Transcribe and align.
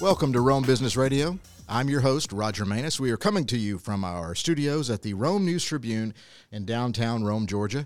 Welcome 0.00 0.32
to 0.34 0.40
Rome 0.40 0.62
Business 0.62 0.96
Radio. 0.96 1.40
I'm 1.68 1.88
your 1.88 2.00
host, 2.00 2.32
Roger 2.32 2.64
Manus. 2.64 3.00
We 3.00 3.10
are 3.10 3.16
coming 3.16 3.44
to 3.46 3.58
you 3.58 3.78
from 3.78 4.04
our 4.04 4.36
studios 4.36 4.90
at 4.90 5.02
the 5.02 5.14
Rome 5.14 5.44
News 5.44 5.64
Tribune 5.64 6.14
in 6.52 6.64
downtown 6.64 7.24
Rome, 7.24 7.48
Georgia. 7.48 7.84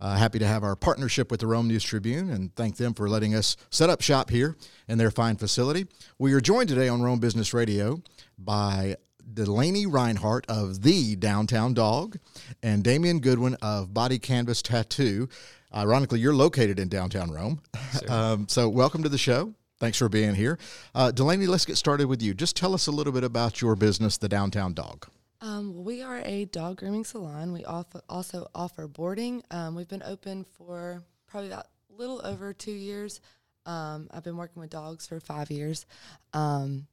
Uh, 0.00 0.16
happy 0.16 0.40
to 0.40 0.46
have 0.46 0.64
our 0.64 0.74
partnership 0.74 1.30
with 1.30 1.38
the 1.38 1.46
Rome 1.46 1.68
News 1.68 1.84
Tribune 1.84 2.30
and 2.30 2.52
thank 2.56 2.78
them 2.78 2.94
for 2.94 3.08
letting 3.08 3.36
us 3.36 3.56
set 3.70 3.88
up 3.90 4.00
shop 4.00 4.28
here 4.28 4.56
in 4.88 4.98
their 4.98 5.12
fine 5.12 5.36
facility. 5.36 5.86
We 6.18 6.32
are 6.32 6.40
joined 6.40 6.68
today 6.68 6.88
on 6.88 7.00
Rome 7.00 7.20
Business 7.20 7.54
Radio 7.54 8.02
by 8.36 8.96
Delaney 9.32 9.86
Reinhardt 9.86 10.44
of 10.48 10.82
The 10.82 11.14
Downtown 11.14 11.74
Dog 11.74 12.18
and 12.64 12.82
Daemion 12.82 13.20
Goodwin 13.20 13.54
of 13.62 13.94
Body 13.94 14.18
Canvas 14.18 14.62
Tattoo. 14.62 15.28
Ironically, 15.72 16.18
you're 16.18 16.34
located 16.34 16.80
in 16.80 16.88
downtown 16.88 17.30
Rome. 17.30 17.60
Um, 18.08 18.48
so, 18.48 18.68
welcome 18.70 19.02
to 19.02 19.08
the 19.10 19.18
show. 19.18 19.54
Thanks 19.82 19.98
for 19.98 20.08
being 20.08 20.36
here. 20.36 20.60
Uh, 20.94 21.10
Delaney, 21.10 21.48
let's 21.48 21.64
get 21.64 21.76
started 21.76 22.06
with 22.06 22.22
you. 22.22 22.34
Just 22.34 22.54
tell 22.54 22.72
us 22.72 22.86
a 22.86 22.92
little 22.92 23.12
bit 23.12 23.24
about 23.24 23.60
your 23.60 23.74
business, 23.74 24.16
The 24.16 24.28
Downtown 24.28 24.74
Dog. 24.74 25.08
Um, 25.40 25.82
we 25.82 26.02
are 26.02 26.22
a 26.24 26.44
dog 26.44 26.76
grooming 26.76 27.02
salon. 27.02 27.52
We 27.52 27.64
offer, 27.64 28.00
also 28.08 28.46
offer 28.54 28.86
boarding. 28.86 29.42
Um, 29.50 29.74
we've 29.74 29.88
been 29.88 30.04
open 30.04 30.44
for 30.44 31.02
probably 31.26 31.50
about 31.50 31.66
a 31.92 32.00
little 32.00 32.24
over 32.24 32.52
two 32.52 32.70
years. 32.70 33.20
Um, 33.66 34.06
I've 34.12 34.22
been 34.22 34.36
working 34.36 34.60
with 34.60 34.70
dogs 34.70 35.08
for 35.08 35.18
five 35.18 35.50
years. 35.50 35.84
Um, 36.32 36.86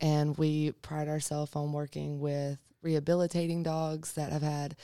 and 0.00 0.36
we 0.36 0.72
pride 0.72 1.06
ourselves 1.06 1.54
on 1.54 1.72
working 1.72 2.18
with 2.18 2.58
rehabilitating 2.82 3.62
dogs 3.62 4.14
that 4.14 4.32
have 4.32 4.42
had 4.42 4.74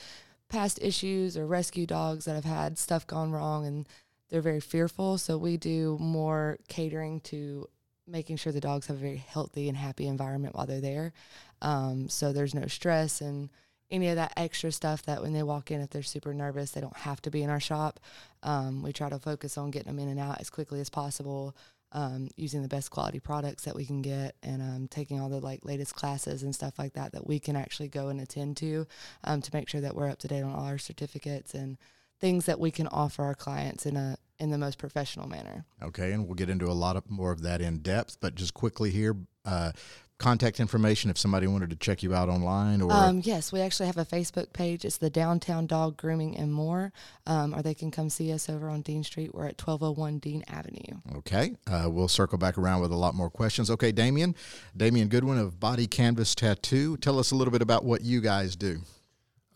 past 0.47 0.79
issues 0.81 1.35
or 1.35 1.45
rescue 1.45 1.85
dogs 1.85 2.23
that 2.23 2.35
have 2.35 2.45
had 2.45 2.77
stuff 2.77 3.05
gone 3.05 3.33
wrong 3.33 3.67
and 3.67 3.85
they're 4.29 4.41
very 4.41 4.59
fearful. 4.59 5.17
So 5.17 5.37
we 5.37 5.57
do 5.57 5.97
more 5.99 6.57
catering 6.67 7.19
to 7.21 7.67
making 8.07 8.37
sure 8.37 8.51
the 8.51 8.61
dogs 8.61 8.87
have 8.87 8.97
a 8.97 8.99
very 8.99 9.17
healthy 9.17 9.69
and 9.69 9.77
happy 9.77 10.07
environment 10.07 10.55
while 10.55 10.65
they're 10.65 10.81
there. 10.81 11.13
Um, 11.61 12.09
so 12.09 12.31
there's 12.31 12.55
no 12.55 12.67
stress 12.67 13.21
and 13.21 13.49
any 13.91 14.07
of 14.09 14.15
that 14.17 14.33
extra 14.37 14.71
stuff 14.71 15.03
that 15.03 15.21
when 15.21 15.33
they 15.33 15.43
walk 15.43 15.71
in, 15.71 15.81
if 15.81 15.89
they're 15.89 16.03
super 16.03 16.33
nervous, 16.33 16.71
they 16.71 16.81
don't 16.81 16.97
have 16.97 17.21
to 17.23 17.31
be 17.31 17.41
in 17.41 17.49
our 17.49 17.59
shop. 17.59 17.99
Um, 18.43 18.83
we 18.83 18.93
try 18.93 19.09
to 19.09 19.19
focus 19.19 19.57
on 19.57 19.71
getting 19.71 19.87
them 19.87 19.99
in 19.99 20.09
and 20.09 20.19
out 20.19 20.39
as 20.39 20.49
quickly 20.49 20.79
as 20.79 20.89
possible. 20.89 21.55
Um, 21.91 22.27
using 22.35 22.61
the 22.61 22.67
best 22.67 22.91
quality 22.91 23.19
products 23.19 23.63
that 23.63 23.75
we 23.75 23.83
can 23.83 24.03
get 24.03 24.35
and 24.43 24.61
um, 24.61 24.87
taking 24.91 25.19
all 25.19 25.27
the 25.27 25.39
like 25.39 25.65
latest 25.65 25.95
classes 25.95 26.43
and 26.43 26.53
stuff 26.53 26.77
like 26.77 26.93
that 26.93 27.13
that 27.13 27.25
we 27.25 27.39
can 27.39 27.55
actually 27.55 27.87
go 27.87 28.09
and 28.09 28.21
attend 28.21 28.57
to 28.57 28.85
um, 29.23 29.41
to 29.41 29.49
make 29.55 29.67
sure 29.67 29.81
that 29.81 29.95
we're 29.95 30.07
up 30.07 30.19
to 30.19 30.27
date 30.27 30.43
on 30.43 30.53
all 30.53 30.65
our 30.65 30.77
certificates 30.77 31.55
and 31.55 31.79
things 32.19 32.45
that 32.45 32.59
we 32.59 32.71
can 32.71 32.87
offer 32.87 33.23
our 33.23 33.35
clients 33.35 33.85
in 33.85 33.95
a 33.97 34.17
in 34.39 34.51
the 34.51 34.57
most 34.57 34.77
professional 34.77 35.27
manner. 35.27 35.65
Okay, 35.83 36.13
and 36.13 36.25
we'll 36.25 36.35
get 36.35 36.49
into 36.49 36.67
a 36.67 36.73
lot 36.73 36.95
of 36.95 37.09
more 37.09 37.31
of 37.31 37.41
that 37.41 37.61
in 37.61 37.79
depth, 37.79 38.17
but 38.21 38.35
just 38.35 38.53
quickly 38.53 38.89
here, 38.89 39.17
uh, 39.43 39.73
contact 40.17 40.59
information 40.59 41.09
if 41.09 41.17
somebody 41.17 41.47
wanted 41.47 41.69
to 41.69 41.77
check 41.77 42.03
you 42.03 42.13
out 42.13 42.27
online 42.27 42.81
or 42.81 42.91
um, 42.91 43.21
yes 43.23 43.53
we 43.53 43.61
actually 43.61 43.85
have 43.85 43.97
a 43.97 44.03
facebook 44.03 44.51
page. 44.51 44.83
It's 44.83 44.97
the 44.97 45.09
downtown 45.09 45.65
dog 45.65 45.95
grooming 45.95 46.35
and 46.35 46.53
more. 46.53 46.91
Um, 47.25 47.55
or 47.55 47.61
they 47.61 47.73
can 47.73 47.89
come 47.89 48.09
see 48.09 48.33
us 48.33 48.49
over 48.49 48.69
on 48.69 48.81
dean 48.81 49.05
street. 49.05 49.33
We're 49.33 49.47
at 49.47 49.61
1201 49.61 50.19
dean 50.19 50.43
avenue. 50.49 50.99
Okay 51.19 51.55
uh, 51.67 51.87
we'll 51.89 52.09
circle 52.09 52.37
back 52.37 52.57
around 52.57 52.81
with 52.81 52.91
a 52.91 52.97
lot 52.97 53.15
more 53.15 53.29
questions. 53.29 53.71
Okay 53.71 53.93
daemion 53.93 54.35
daemion 54.77 55.07
goodwin 55.07 55.37
of 55.37 55.57
body 55.57 55.87
canvas 55.87 56.35
tattoo. 56.35 56.97
Tell 56.97 57.17
us 57.17 57.31
a 57.31 57.35
little 57.35 57.53
bit 57.53 57.61
about 57.61 57.85
what 57.85 58.01
you 58.01 58.19
guys 58.19 58.57
do 58.57 58.81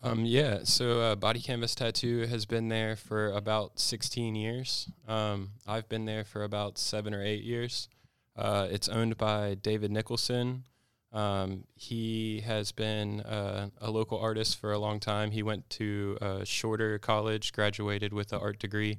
um, 0.04 0.24
yeah, 0.24 0.60
so 0.64 1.00
uh, 1.00 1.14
Body 1.14 1.40
Canvas 1.40 1.74
Tattoo 1.74 2.26
has 2.26 2.44
been 2.44 2.68
there 2.68 2.94
for 2.94 3.32
about 3.32 3.80
16 3.80 4.34
years. 4.34 4.88
Um, 5.08 5.50
I've 5.66 5.88
been 5.88 6.04
there 6.04 6.24
for 6.24 6.44
about 6.44 6.78
seven 6.78 7.14
or 7.14 7.24
eight 7.24 7.42
years. 7.42 7.88
Uh, 8.36 8.68
it's 8.70 8.88
owned 8.88 9.16
by 9.16 9.54
David 9.54 9.90
Nicholson. 9.90 10.64
Um, 11.12 11.64
he 11.74 12.42
has 12.44 12.72
been 12.72 13.20
uh, 13.20 13.70
a 13.80 13.90
local 13.90 14.18
artist 14.18 14.58
for 14.58 14.72
a 14.72 14.78
long 14.78 15.00
time. 15.00 15.30
He 15.30 15.42
went 15.42 15.70
to 15.70 16.18
a 16.20 16.44
Shorter 16.44 16.98
College, 16.98 17.52
graduated 17.52 18.12
with 18.12 18.32
an 18.32 18.40
art 18.40 18.58
degree, 18.58 18.98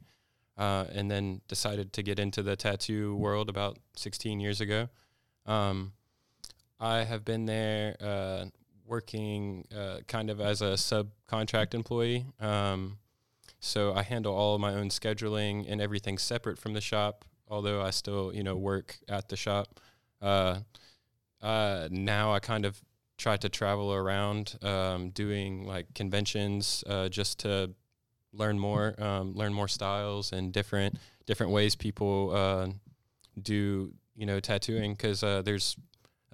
uh, 0.58 0.86
and 0.92 1.12
then 1.12 1.42
decided 1.48 1.94
to 1.94 2.04
get 2.04 2.18
into 2.18 2.42
the 2.42 2.56
tattoo 2.56 3.16
world 3.16 3.50
about 3.50 3.78
16 3.96 4.40
years 4.40 4.62
ago. 4.62 4.90
Um, 5.46 5.92
I 6.80 7.04
have 7.04 7.24
been 7.24 7.46
there 7.46 7.96
uh, 8.02 8.46
working 8.86 9.68
uh, 9.76 10.00
kind 10.08 10.30
of 10.30 10.40
as 10.40 10.62
a 10.62 10.74
subcontract 10.74 11.74
employee. 11.74 12.26
Um, 12.40 12.98
so 13.60 13.94
I 13.94 14.04
handle 14.04 14.34
all 14.36 14.56
of 14.56 14.62
my 14.62 14.74
own 14.74 14.90
scheduling 14.90 15.66
and 15.68 15.82
everything 15.82 16.18
separate 16.18 16.60
from 16.60 16.74
the 16.74 16.82
shop 16.82 17.26
although 17.48 17.82
I 17.82 17.92
still, 17.92 18.34
you 18.34 18.44
know, 18.44 18.56
work 18.56 18.98
at 19.08 19.30
the 19.30 19.36
shop. 19.36 19.80
Uh, 20.22 20.60
uh, 21.42 21.88
now 21.92 22.34
I 22.34 22.40
kind 22.40 22.66
of 22.66 22.82
try 23.18 23.38
to 23.38 23.50
travel 23.50 23.94
around, 23.94 24.58
um, 24.62 25.10
doing 25.12 25.66
like 25.66 25.94
conventions, 25.94 26.84
uh, 26.88 27.10
just 27.10 27.40
to 27.40 27.72
learn 28.34 28.60
more, 28.60 28.96
um, 29.02 29.34
learn 29.34 29.54
more 29.54 29.68
styles 29.68 30.32
and 30.32 30.52
different 30.52 30.98
different 31.26 31.52
ways 31.52 31.76
people 31.76 32.32
uh, 32.36 32.68
do, 33.42 33.94
you 34.16 34.26
know, 34.26 34.40
tattooing. 34.40 34.94
Because 34.94 35.24
uh, 35.24 35.42
there's 35.44 35.76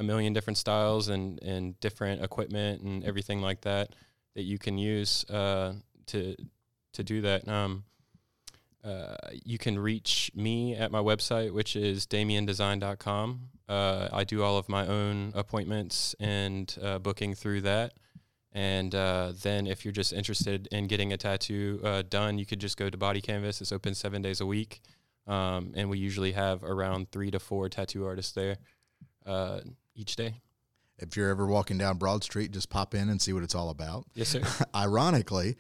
a 0.02 0.04
million 0.04 0.34
different 0.34 0.58
styles 0.58 1.08
and 1.08 1.42
and 1.42 1.80
different 1.80 2.22
equipment 2.24 2.82
and 2.82 3.04
everything 3.06 3.42
like 3.42 3.62
that 3.62 3.96
that 4.36 4.44
you 4.44 4.58
can 4.58 4.78
use 4.78 5.24
uh, 5.30 5.74
to 6.08 6.36
to 6.94 7.04
do 7.04 7.22
that. 7.22 7.48
Um, 7.48 7.86
uh, 8.84 9.16
you 9.46 9.58
can 9.58 9.78
reach 9.78 10.32
me 10.36 10.76
at 10.76 10.92
my 10.92 11.00
website, 11.00 11.54
which 11.54 11.76
is 11.76 12.08
daemiondesign.com. 12.08 13.42
Uh, 13.70 14.10
I 14.12 14.24
do 14.24 14.42
all 14.44 14.58
of 14.58 14.68
my 14.68 14.88
own 14.88 15.32
appointments 15.36 16.16
and 16.20 16.76
uh, 16.82 16.98
booking 16.98 17.36
through 17.36 17.62
that. 17.62 17.94
And 18.54 18.94
uh, 18.96 19.34
then, 19.44 19.68
if 19.68 19.86
you're 19.86 19.94
just 19.94 20.12
interested 20.12 20.68
in 20.72 20.88
getting 20.88 21.14
a 21.14 21.18
tattoo 21.18 21.80
uh, 21.84 22.02
done, 22.02 22.40
you 22.40 22.46
could 22.46 22.60
just 22.60 22.76
go 22.76 22.90
to 22.90 22.98
Body 22.98 23.22
Canvas. 23.22 23.62
It's 23.62 23.72
open 23.72 23.94
seven 23.94 24.22
days 24.22 24.42
a 24.42 24.46
week. 24.46 24.82
Um, 25.28 25.74
and 25.76 25.90
we 25.90 26.00
usually 26.00 26.32
have 26.32 26.64
around 26.64 27.12
three 27.12 27.30
to 27.32 27.40
four 27.40 27.70
tattoo 27.70 28.06
artists 28.06 28.34
there 28.34 28.58
uh, 29.26 29.60
each 29.96 30.16
day. 30.16 30.42
If 30.98 31.18
you're 31.18 31.30
ever 31.30 31.48
walking 31.48 31.78
down 31.78 31.98
Broad 31.98 32.24
Street, 32.24 32.52
just 32.52 32.70
pop 32.70 32.94
in 32.94 33.10
and 33.10 33.22
see 33.22 33.34
what 33.34 33.44
it's 33.44 33.56
all 33.56 33.70
about. 33.70 34.06
Yes, 34.14 34.30
sir. 34.30 34.44
Ironically, 34.76 35.56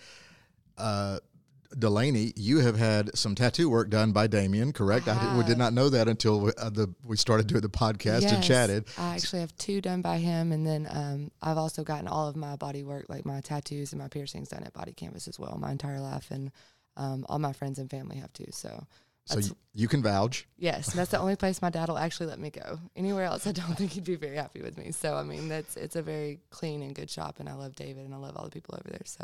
Delaney, 1.78 2.34
you 2.36 2.60
have 2.60 2.78
had 2.78 3.16
some 3.18 3.36
tattoo 3.36 3.70
work 3.70 3.90
done 3.90 4.12
by 4.12 4.28
Daemion, 4.28 4.74
correct? 4.74 5.08
I, 5.08 5.16
I 5.16 5.24
did, 5.24 5.38
we 5.38 5.44
did 5.46 5.58
not 5.58 5.74
know 5.74 5.90
that 5.90 6.08
until 6.08 6.40
we, 6.40 6.52
uh, 6.58 6.70
the, 6.70 6.94
we 7.06 7.16
started 7.16 7.48
doing 7.48 7.62
the 7.62 7.70
podcast 7.70 8.22
yes, 8.22 8.32
and 8.32 8.44
chatted. 8.44 8.86
I 8.98 9.16
actually 9.16 9.40
have 9.40 9.56
two 9.58 9.80
done 9.80 10.02
by 10.02 10.18
him, 10.18 10.52
and 10.52 10.66
then 10.66 10.88
um, 10.90 11.32
I've 11.42 11.58
also 11.58 11.84
gotten 11.84 12.08
all 12.08 12.28
of 12.28 12.36
my 12.36 12.56
body 12.56 12.84
work, 12.84 13.06
like 13.10 13.26
my 13.26 13.42
tattoos 13.42 13.94
and 13.94 14.02
my 14.02 14.10
piercings, 14.10 14.50
done 14.50 14.64
at 14.64 14.74
Body 14.74 14.94
Canvas 14.94 15.28
as 15.28 15.40
well, 15.40 15.58
my 15.60 15.72
entire 15.72 16.02
life, 16.02 16.30
and 16.32 16.52
um, 16.98 17.26
all 17.30 17.40
my 17.40 17.54
friends 17.54 17.80
and 17.80 17.90
family 17.90 18.18
have 18.18 18.34
too. 18.34 18.48
So 18.52 18.86
so 19.26 19.40
you, 19.40 19.56
you, 19.74 19.88
can 19.88 20.02
vouch. 20.02 20.48
Yes, 20.58 20.94
that's 20.94 21.12
the 21.12 21.20
only 21.20 21.36
place 21.36 21.62
my 21.62 21.70
dad 21.70 21.90
will 21.90 21.98
actually 21.98 22.26
let 22.26 22.40
me 22.40 22.50
go. 22.50 22.80
Anywhere 22.96 23.26
else, 23.26 23.46
I 23.48 23.52
don't 23.52 23.74
think 23.78 23.92
he'd 23.92 24.04
be 24.04 24.16
very 24.16 24.36
happy 24.36 24.62
with 24.62 24.78
me. 24.78 24.92
So 24.92 25.16
I 25.16 25.24
mean, 25.24 25.48
that's 25.48 25.78
it's 25.78 25.96
a 25.96 26.02
very 26.02 26.40
clean 26.50 26.82
and 26.82 26.94
good 26.96 27.10
shop, 27.10 27.40
and 27.40 27.48
I 27.48 27.54
love 27.54 27.76
David 27.76 28.06
and 28.06 28.14
I 28.14 28.18
love 28.18 28.36
all 28.36 28.46
the 28.46 28.52
people 28.52 28.76
over 28.80 28.90
there. 28.90 29.02
So, 29.06 29.24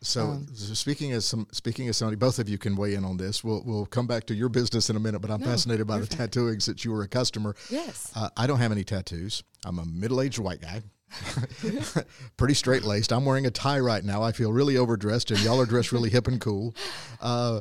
so, 0.00 0.22
um, 0.22 0.46
so 0.52 0.74
speaking 0.74 1.12
as 1.12 1.24
some 1.24 1.46
speaking 1.52 1.88
as 1.88 1.96
somebody, 1.96 2.16
both 2.16 2.38
of 2.38 2.48
you 2.48 2.58
can 2.58 2.76
weigh 2.76 2.94
in 2.94 3.04
on 3.04 3.16
this. 3.16 3.42
We'll 3.42 3.62
we'll 3.64 3.86
come 3.86 4.06
back 4.06 4.24
to 4.26 4.34
your 4.34 4.48
business 4.48 4.90
in 4.90 4.96
a 4.96 5.00
minute, 5.00 5.20
but 5.20 5.30
I'm 5.30 5.40
no, 5.40 5.46
fascinated 5.46 5.86
by 5.86 5.98
the 5.98 6.06
tattooing 6.06 6.60
since 6.60 6.84
you 6.84 6.92
were 6.92 7.02
a 7.02 7.08
customer. 7.08 7.54
Yes, 7.70 8.12
uh, 8.14 8.28
I 8.36 8.46
don't 8.46 8.58
have 8.58 8.72
any 8.72 8.84
tattoos. 8.84 9.42
I'm 9.64 9.78
a 9.78 9.84
middle 9.84 10.20
aged 10.20 10.38
white 10.38 10.60
guy. 10.60 10.82
pretty 12.36 12.54
straight 12.54 12.84
laced. 12.84 13.12
I'm 13.12 13.24
wearing 13.24 13.46
a 13.46 13.50
tie 13.50 13.80
right 13.80 14.04
now. 14.04 14.22
I 14.22 14.32
feel 14.32 14.52
really 14.52 14.76
overdressed, 14.76 15.30
and 15.30 15.40
y'all 15.40 15.60
are 15.60 15.66
dressed 15.66 15.92
really 15.92 16.10
hip 16.10 16.28
and 16.28 16.40
cool. 16.40 16.74
Uh, 17.20 17.60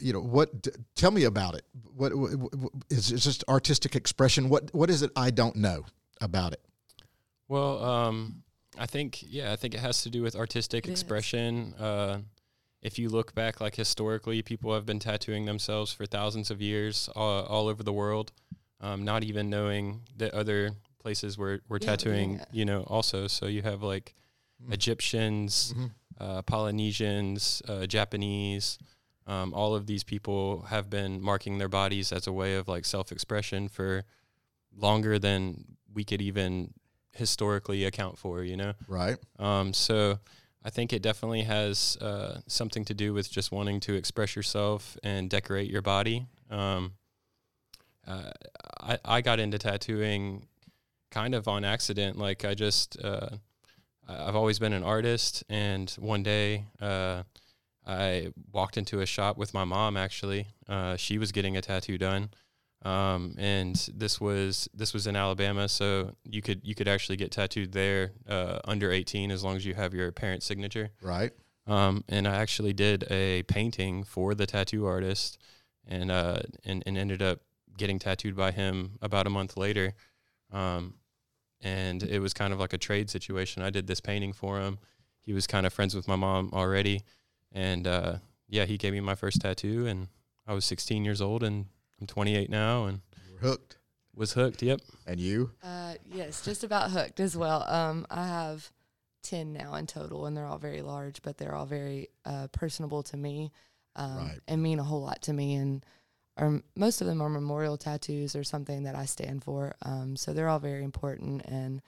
you 0.00 0.12
know 0.12 0.20
what 0.20 0.66
tell 0.94 1.10
me 1.10 1.24
about 1.24 1.54
it 1.54 1.62
what, 1.94 2.14
what, 2.14 2.30
what 2.36 2.72
is 2.90 3.10
it 3.10 3.18
just 3.18 3.44
artistic 3.48 3.94
expression 3.94 4.48
what 4.48 4.72
what 4.74 4.90
is 4.90 5.02
it 5.02 5.10
i 5.16 5.30
don't 5.30 5.56
know 5.56 5.84
about 6.20 6.52
it 6.52 6.60
well 7.48 7.82
um, 7.84 8.42
i 8.78 8.86
think 8.86 9.22
yeah 9.22 9.52
i 9.52 9.56
think 9.56 9.74
it 9.74 9.80
has 9.80 10.02
to 10.02 10.10
do 10.10 10.22
with 10.22 10.34
artistic 10.34 10.86
yes. 10.86 10.92
expression 10.92 11.74
uh, 11.78 12.18
if 12.82 12.98
you 12.98 13.08
look 13.08 13.34
back 13.34 13.60
like 13.60 13.76
historically 13.76 14.42
people 14.42 14.72
have 14.72 14.86
been 14.86 14.98
tattooing 14.98 15.44
themselves 15.44 15.92
for 15.92 16.06
thousands 16.06 16.50
of 16.50 16.60
years 16.60 17.08
all, 17.14 17.44
all 17.44 17.68
over 17.68 17.82
the 17.82 17.92
world 17.92 18.32
um, 18.80 19.04
not 19.04 19.24
even 19.24 19.50
knowing 19.50 20.00
that 20.16 20.32
other 20.32 20.70
places 21.00 21.36
were, 21.36 21.60
were 21.68 21.78
yeah, 21.80 21.88
tattooing 21.88 22.34
yeah. 22.34 22.44
you 22.52 22.64
know 22.64 22.82
also 22.82 23.26
so 23.26 23.46
you 23.46 23.62
have 23.62 23.82
like 23.82 24.14
mm. 24.64 24.72
egyptians 24.72 25.74
mm-hmm. 25.76 25.86
uh, 26.18 26.42
polynesians 26.42 27.62
uh, 27.68 27.86
japanese 27.86 28.78
um, 29.28 29.54
all 29.54 29.74
of 29.74 29.86
these 29.86 30.02
people 30.02 30.62
have 30.62 30.90
been 30.90 31.20
marking 31.20 31.58
their 31.58 31.68
bodies 31.68 32.12
as 32.12 32.26
a 32.26 32.32
way 32.32 32.56
of 32.56 32.66
like 32.66 32.84
self-expression 32.84 33.68
for 33.68 34.04
longer 34.76 35.18
than 35.18 35.76
we 35.94 36.02
could 36.02 36.20
even 36.20 36.72
historically 37.12 37.84
account 37.84 38.18
for 38.18 38.42
you 38.42 38.56
know? 38.56 38.72
Right. 38.88 39.16
Um, 39.38 39.72
so 39.72 40.18
i 40.64 40.70
think 40.70 40.92
it 40.92 41.02
definitely 41.02 41.42
has 41.42 41.96
uh, 42.00 42.40
something 42.48 42.84
to 42.84 42.94
do 42.94 43.14
with 43.14 43.30
just 43.30 43.52
wanting 43.52 43.78
to 43.80 43.94
express 43.94 44.34
yourself 44.34 44.96
and 45.04 45.30
decorate 45.30 45.70
your 45.70 45.82
body. 45.82 46.26
Um, 46.50 46.92
uh, 48.06 48.30
I, 48.80 48.98
I 49.04 49.20
got 49.20 49.38
into 49.38 49.58
tattooing 49.58 50.46
kind 51.10 51.34
of 51.34 51.46
on 51.46 51.64
accident. 51.64 52.18
Like 52.18 52.44
I 52.44 52.54
just, 52.54 53.02
uh, 53.02 53.28
I've 54.08 54.36
always 54.36 54.58
been 54.58 54.72
an 54.72 54.82
artist, 54.82 55.44
and 55.48 55.90
one 55.98 56.22
day 56.22 56.64
uh, 56.80 57.24
I 57.88 58.32
walked 58.52 58.76
into 58.76 59.00
a 59.00 59.06
shop 59.06 59.38
with 59.38 59.54
my 59.54 59.64
mom. 59.64 59.96
Actually, 59.96 60.48
uh, 60.68 60.96
she 60.96 61.16
was 61.16 61.32
getting 61.32 61.56
a 61.56 61.62
tattoo 61.62 61.96
done, 61.96 62.28
um, 62.82 63.34
and 63.38 63.74
this 63.94 64.20
was 64.20 64.68
this 64.74 64.92
was 64.92 65.06
in 65.06 65.16
Alabama, 65.16 65.68
so 65.68 66.12
you 66.24 66.42
could 66.42 66.60
you 66.62 66.74
could 66.74 66.86
actually 66.86 67.16
get 67.16 67.32
tattooed 67.32 67.72
there 67.72 68.12
uh, 68.28 68.58
under 68.66 68.92
eighteen 68.92 69.30
as 69.30 69.42
long 69.42 69.56
as 69.56 69.64
you 69.64 69.74
have 69.74 69.94
your 69.94 70.12
parents' 70.12 70.44
signature. 70.44 70.90
Right. 71.02 71.32
Um, 71.66 72.04
and 72.08 72.28
I 72.28 72.36
actually 72.36 72.72
did 72.72 73.04
a 73.10 73.42
painting 73.44 74.04
for 74.04 74.34
the 74.34 74.46
tattoo 74.46 74.86
artist, 74.86 75.38
and 75.86 76.10
uh, 76.10 76.40
and, 76.64 76.82
and 76.86 76.98
ended 76.98 77.22
up 77.22 77.40
getting 77.76 77.98
tattooed 77.98 78.36
by 78.36 78.50
him 78.50 78.98
about 79.00 79.26
a 79.26 79.30
month 79.30 79.56
later. 79.56 79.94
Um, 80.52 80.94
and 81.60 82.02
it 82.02 82.20
was 82.20 82.34
kind 82.34 82.52
of 82.52 82.60
like 82.60 82.72
a 82.72 82.78
trade 82.78 83.08
situation. 83.10 83.62
I 83.62 83.70
did 83.70 83.86
this 83.86 84.00
painting 84.00 84.32
for 84.32 84.60
him. 84.60 84.78
He 85.20 85.32
was 85.32 85.46
kind 85.46 85.66
of 85.66 85.72
friends 85.72 85.94
with 85.94 86.08
my 86.08 86.16
mom 86.16 86.50
already, 86.52 87.02
and 87.52 87.86
uh, 87.86 88.16
yeah, 88.48 88.64
he 88.64 88.76
gave 88.78 88.92
me 88.92 89.00
my 89.00 89.14
first 89.14 89.40
tattoo, 89.40 89.86
and 89.86 90.08
I 90.46 90.54
was 90.54 90.64
16 90.64 91.04
years 91.04 91.20
old, 91.20 91.42
and 91.42 91.66
I'm 92.00 92.06
28 92.06 92.48
now, 92.50 92.84
and 92.86 93.00
You 93.26 93.34
were 93.34 93.40
hooked. 93.48 93.76
was 94.14 94.32
hooked. 94.32 94.62
Yep. 94.62 94.80
And 95.06 95.20
you? 95.20 95.50
Uh, 95.62 95.94
yes, 96.12 96.42
just 96.44 96.64
about 96.64 96.90
hooked 96.90 97.20
as 97.20 97.36
well. 97.36 97.62
Um, 97.68 98.06
I 98.10 98.26
have 98.26 98.70
ten 99.22 99.52
now 99.52 99.74
in 99.74 99.86
total, 99.86 100.26
and 100.26 100.36
they're 100.36 100.46
all 100.46 100.58
very 100.58 100.82
large, 100.82 101.22
but 101.22 101.36
they're 101.38 101.54
all 101.54 101.66
very 101.66 102.08
uh, 102.24 102.48
personable 102.48 103.02
to 103.04 103.16
me, 103.16 103.52
um, 103.96 104.16
Right. 104.16 104.40
and 104.48 104.62
mean 104.62 104.78
a 104.78 104.84
whole 104.84 105.02
lot 105.02 105.22
to 105.22 105.32
me. 105.32 105.54
And 105.56 105.84
are, 106.36 106.62
most 106.76 107.00
of 107.00 107.06
them 107.06 107.20
are 107.20 107.28
memorial 107.28 107.76
tattoos 107.76 108.36
or 108.36 108.44
something 108.44 108.84
that 108.84 108.94
I 108.94 109.06
stand 109.06 109.42
for. 109.44 109.74
Um, 109.82 110.14
so 110.16 110.32
they're 110.32 110.48
all 110.48 110.60
very 110.60 110.84
important. 110.84 111.42
And 111.46 111.82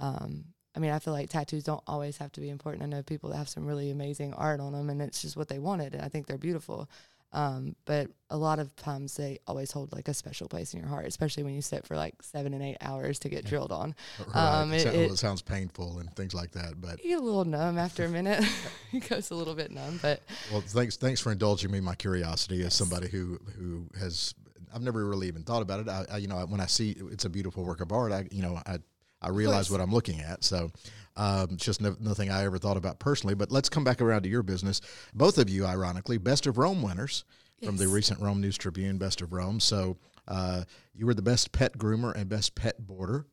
um, 0.00 0.46
I 0.76 0.80
mean, 0.80 0.90
I 0.90 0.98
feel 0.98 1.12
like 1.12 1.30
tattoos 1.30 1.64
don't 1.64 1.82
always 1.86 2.16
have 2.18 2.32
to 2.32 2.40
be 2.40 2.48
important. 2.50 2.82
I 2.82 2.86
know 2.86 3.02
people 3.02 3.30
that 3.30 3.36
have 3.36 3.48
some 3.48 3.64
really 3.66 3.90
amazing 3.90 4.34
art 4.34 4.60
on 4.60 4.72
them, 4.72 4.90
and 4.90 5.00
it's 5.00 5.22
just 5.22 5.36
what 5.36 5.48
they 5.48 5.58
wanted, 5.58 5.94
and 5.94 6.02
I 6.02 6.08
think 6.08 6.26
they're 6.26 6.38
beautiful. 6.38 6.88
Um, 7.32 7.74
but 7.84 8.10
a 8.30 8.36
lot 8.36 8.60
of 8.60 8.76
times 8.76 9.16
they 9.16 9.40
always 9.48 9.72
hold 9.72 9.92
like 9.92 10.06
a 10.06 10.14
special 10.14 10.46
place 10.48 10.72
in 10.72 10.78
your 10.78 10.88
heart, 10.88 11.06
especially 11.06 11.42
when 11.42 11.52
you 11.54 11.62
sit 11.62 11.84
for 11.84 11.96
like 11.96 12.14
seven 12.22 12.54
and 12.54 12.62
eight 12.62 12.76
hours 12.80 13.18
to 13.20 13.28
get 13.28 13.44
drilled 13.44 13.72
on. 13.72 13.94
Right. 14.32 14.36
Um, 14.60 14.72
it, 14.72 14.86
it- 14.86 14.94
it- 15.12 15.18
sounds 15.18 15.42
painful 15.42 15.98
and 15.98 16.14
things 16.14 16.32
like 16.32 16.52
that. 16.52 16.80
But 16.80 17.02
You 17.02 17.10
get 17.10 17.18
a 17.18 17.24
little 17.24 17.44
numb 17.44 17.76
after 17.76 18.04
a 18.04 18.08
minute. 18.08 18.44
it 18.92 19.08
goes 19.08 19.32
a 19.32 19.34
little 19.34 19.54
bit 19.56 19.72
numb, 19.72 19.98
but 20.00 20.22
well, 20.52 20.60
thanks 20.60 20.96
thanks 20.96 21.20
for 21.20 21.32
indulging 21.32 21.72
me 21.72 21.80
my 21.80 21.96
curiosity 21.96 22.62
as 22.64 22.72
somebody 22.74 23.08
who 23.08 23.38
who 23.58 23.86
has 23.98 24.32
I've 24.72 24.82
never 24.82 25.04
really 25.04 25.26
even 25.26 25.42
thought 25.42 25.62
about 25.62 25.80
it. 25.80 25.88
I, 25.88 26.04
I 26.12 26.16
you 26.18 26.28
know 26.28 26.36
when 26.46 26.60
I 26.60 26.66
see 26.66 26.90
it's 27.10 27.24
a 27.24 27.30
beautiful 27.30 27.64
work 27.64 27.80
of 27.80 27.90
art, 27.90 28.12
I 28.12 28.28
you 28.30 28.42
know 28.42 28.60
I 28.64 28.78
I 29.24 29.30
realize 29.30 29.70
what 29.70 29.80
I'm 29.80 29.92
looking 29.92 30.20
at. 30.20 30.44
So 30.44 30.70
um, 31.16 31.48
it's 31.52 31.64
just 31.64 31.80
no, 31.80 31.96
nothing 32.00 32.30
I 32.30 32.44
ever 32.44 32.58
thought 32.58 32.76
about 32.76 32.98
personally. 32.98 33.34
But 33.34 33.50
let's 33.50 33.68
come 33.68 33.84
back 33.84 34.00
around 34.00 34.22
to 34.22 34.28
your 34.28 34.42
business. 34.42 34.80
Both 35.14 35.38
of 35.38 35.48
you, 35.48 35.66
ironically, 35.66 36.18
best 36.18 36.46
of 36.46 36.58
Rome 36.58 36.82
winners 36.82 37.24
from 37.62 37.76
the 37.76 37.88
recent 37.88 38.20
Rome 38.20 38.40
News 38.40 38.58
Tribune 38.58 38.98
Best 38.98 39.22
of 39.22 39.32
Rome. 39.32 39.60
So 39.60 39.96
uh, 40.28 40.64
you 40.94 41.06
were 41.06 41.14
the 41.14 41.22
best 41.22 41.52
pet 41.52 41.78
groomer 41.78 42.14
and 42.14 42.28
best 42.28 42.54
pet 42.54 42.86
boarder, 42.86 43.26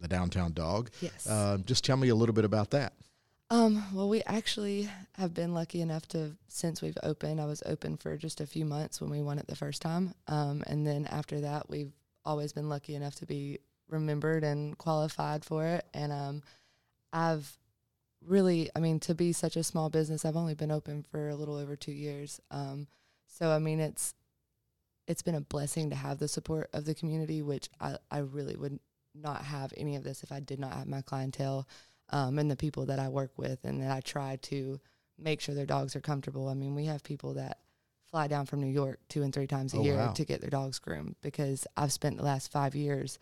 the 0.00 0.08
downtown 0.08 0.52
dog. 0.52 0.90
yes. 1.00 1.26
Uh, 1.26 1.58
just 1.64 1.84
tell 1.84 1.96
me 1.96 2.08
a 2.08 2.14
little 2.14 2.34
bit 2.34 2.44
about 2.44 2.70
that. 2.72 2.94
Um, 3.48 3.84
well, 3.94 4.08
we 4.08 4.22
actually 4.24 4.88
have 5.12 5.32
been 5.32 5.54
lucky 5.54 5.80
enough 5.80 6.08
to, 6.08 6.36
since 6.48 6.82
we've 6.82 6.98
opened, 7.04 7.40
I 7.40 7.44
was 7.44 7.62
open 7.64 7.96
for 7.96 8.16
just 8.16 8.40
a 8.40 8.46
few 8.46 8.64
months 8.64 9.00
when 9.00 9.08
we 9.08 9.22
won 9.22 9.38
it 9.38 9.46
the 9.46 9.54
first 9.54 9.82
time. 9.82 10.14
Um, 10.26 10.64
and 10.66 10.84
then 10.84 11.06
after 11.06 11.40
that, 11.42 11.70
we've 11.70 11.92
always 12.24 12.52
been 12.52 12.68
lucky 12.68 12.96
enough 12.96 13.14
to 13.16 13.26
be 13.26 13.60
remembered 13.88 14.44
and 14.44 14.76
qualified 14.78 15.44
for 15.44 15.64
it. 15.64 15.86
And 15.94 16.12
um, 16.12 16.42
I've 17.12 17.56
really, 18.24 18.70
I 18.74 18.80
mean, 18.80 19.00
to 19.00 19.14
be 19.14 19.32
such 19.32 19.56
a 19.56 19.62
small 19.62 19.90
business, 19.90 20.24
I've 20.24 20.36
only 20.36 20.54
been 20.54 20.70
open 20.72 21.04
for 21.10 21.28
a 21.28 21.36
little 21.36 21.56
over 21.56 21.76
two 21.76 21.92
years. 21.92 22.40
Um, 22.50 22.86
so, 23.26 23.50
I 23.50 23.58
mean, 23.58 23.80
it's, 23.80 24.14
it's 25.06 25.22
been 25.22 25.34
a 25.36 25.40
blessing 25.40 25.90
to 25.90 25.96
have 25.96 26.18
the 26.18 26.28
support 26.28 26.68
of 26.72 26.84
the 26.84 26.94
community, 26.94 27.42
which 27.42 27.68
I, 27.80 27.96
I 28.10 28.18
really 28.18 28.56
would 28.56 28.80
not 29.14 29.42
have 29.42 29.72
any 29.76 29.96
of 29.96 30.02
this 30.04 30.22
if 30.22 30.32
I 30.32 30.40
did 30.40 30.58
not 30.58 30.72
have 30.72 30.88
my 30.88 31.00
clientele 31.02 31.68
um, 32.10 32.38
and 32.38 32.50
the 32.50 32.56
people 32.56 32.86
that 32.86 32.98
I 32.98 33.08
work 33.08 33.32
with, 33.36 33.64
and 33.64 33.80
that 33.82 33.90
I 33.90 34.00
try 34.00 34.36
to 34.42 34.80
make 35.18 35.40
sure 35.40 35.54
their 35.54 35.66
dogs 35.66 35.96
are 35.96 36.00
comfortable. 36.00 36.48
I 36.48 36.54
mean, 36.54 36.74
we 36.74 36.84
have 36.86 37.02
people 37.02 37.34
that 37.34 37.58
fly 38.10 38.28
down 38.28 38.46
from 38.46 38.60
New 38.60 38.70
York 38.70 39.00
two 39.08 39.22
and 39.22 39.32
three 39.32 39.46
times 39.46 39.74
a 39.74 39.78
Oh, 39.78 39.82
year 39.82 39.96
wow. 39.96 40.12
to 40.12 40.24
get 40.24 40.40
their 40.40 40.50
dogs 40.50 40.78
groomed 40.78 41.16
because 41.20 41.66
I've 41.76 41.92
spent 41.92 42.16
the 42.16 42.22
last 42.24 42.52
five 42.52 42.74
years 42.74 43.18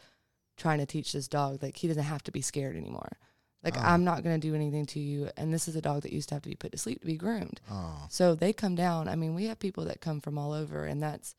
trying 0.57 0.79
to 0.79 0.87
teach 0.87 1.13
this 1.13 1.29
dog 1.29 1.63
like 1.63 1.77
he 1.77 1.89
doesn't 1.89 2.03
have 2.03 2.23
to 2.25 2.33
be 2.33 2.41
scared 2.43 2.77
anymore. 2.77 3.19
Like 3.63 3.77
Oh. 3.79 3.81
I'm 3.83 4.05
not 4.05 4.23
going 4.23 4.39
to 4.41 4.47
do 4.47 4.55
anything 4.55 4.85
to 4.87 5.01
you, 5.01 5.31
and 5.37 5.53
this 5.53 5.69
is 5.69 5.75
a 5.77 5.81
dog 5.81 6.03
that 6.03 6.13
used 6.13 6.29
to 6.29 6.35
have 6.35 6.43
to 6.43 6.49
be 6.51 6.55
put 6.55 6.73
to 6.73 6.79
sleep 6.79 7.01
to 7.01 7.07
be 7.07 7.17
groomed. 7.17 7.61
Oh, 7.71 8.07
So 8.11 8.35
they 8.35 8.53
come 8.53 8.75
down. 8.75 9.09
I 9.09 9.17
mean, 9.17 9.35
we 9.35 9.47
have 9.47 9.59
people 9.59 9.85
that 9.87 10.01
come 10.03 10.21
from 10.21 10.37
all 10.39 10.53
over, 10.53 10.85
and 10.85 11.03
that's 11.03 11.35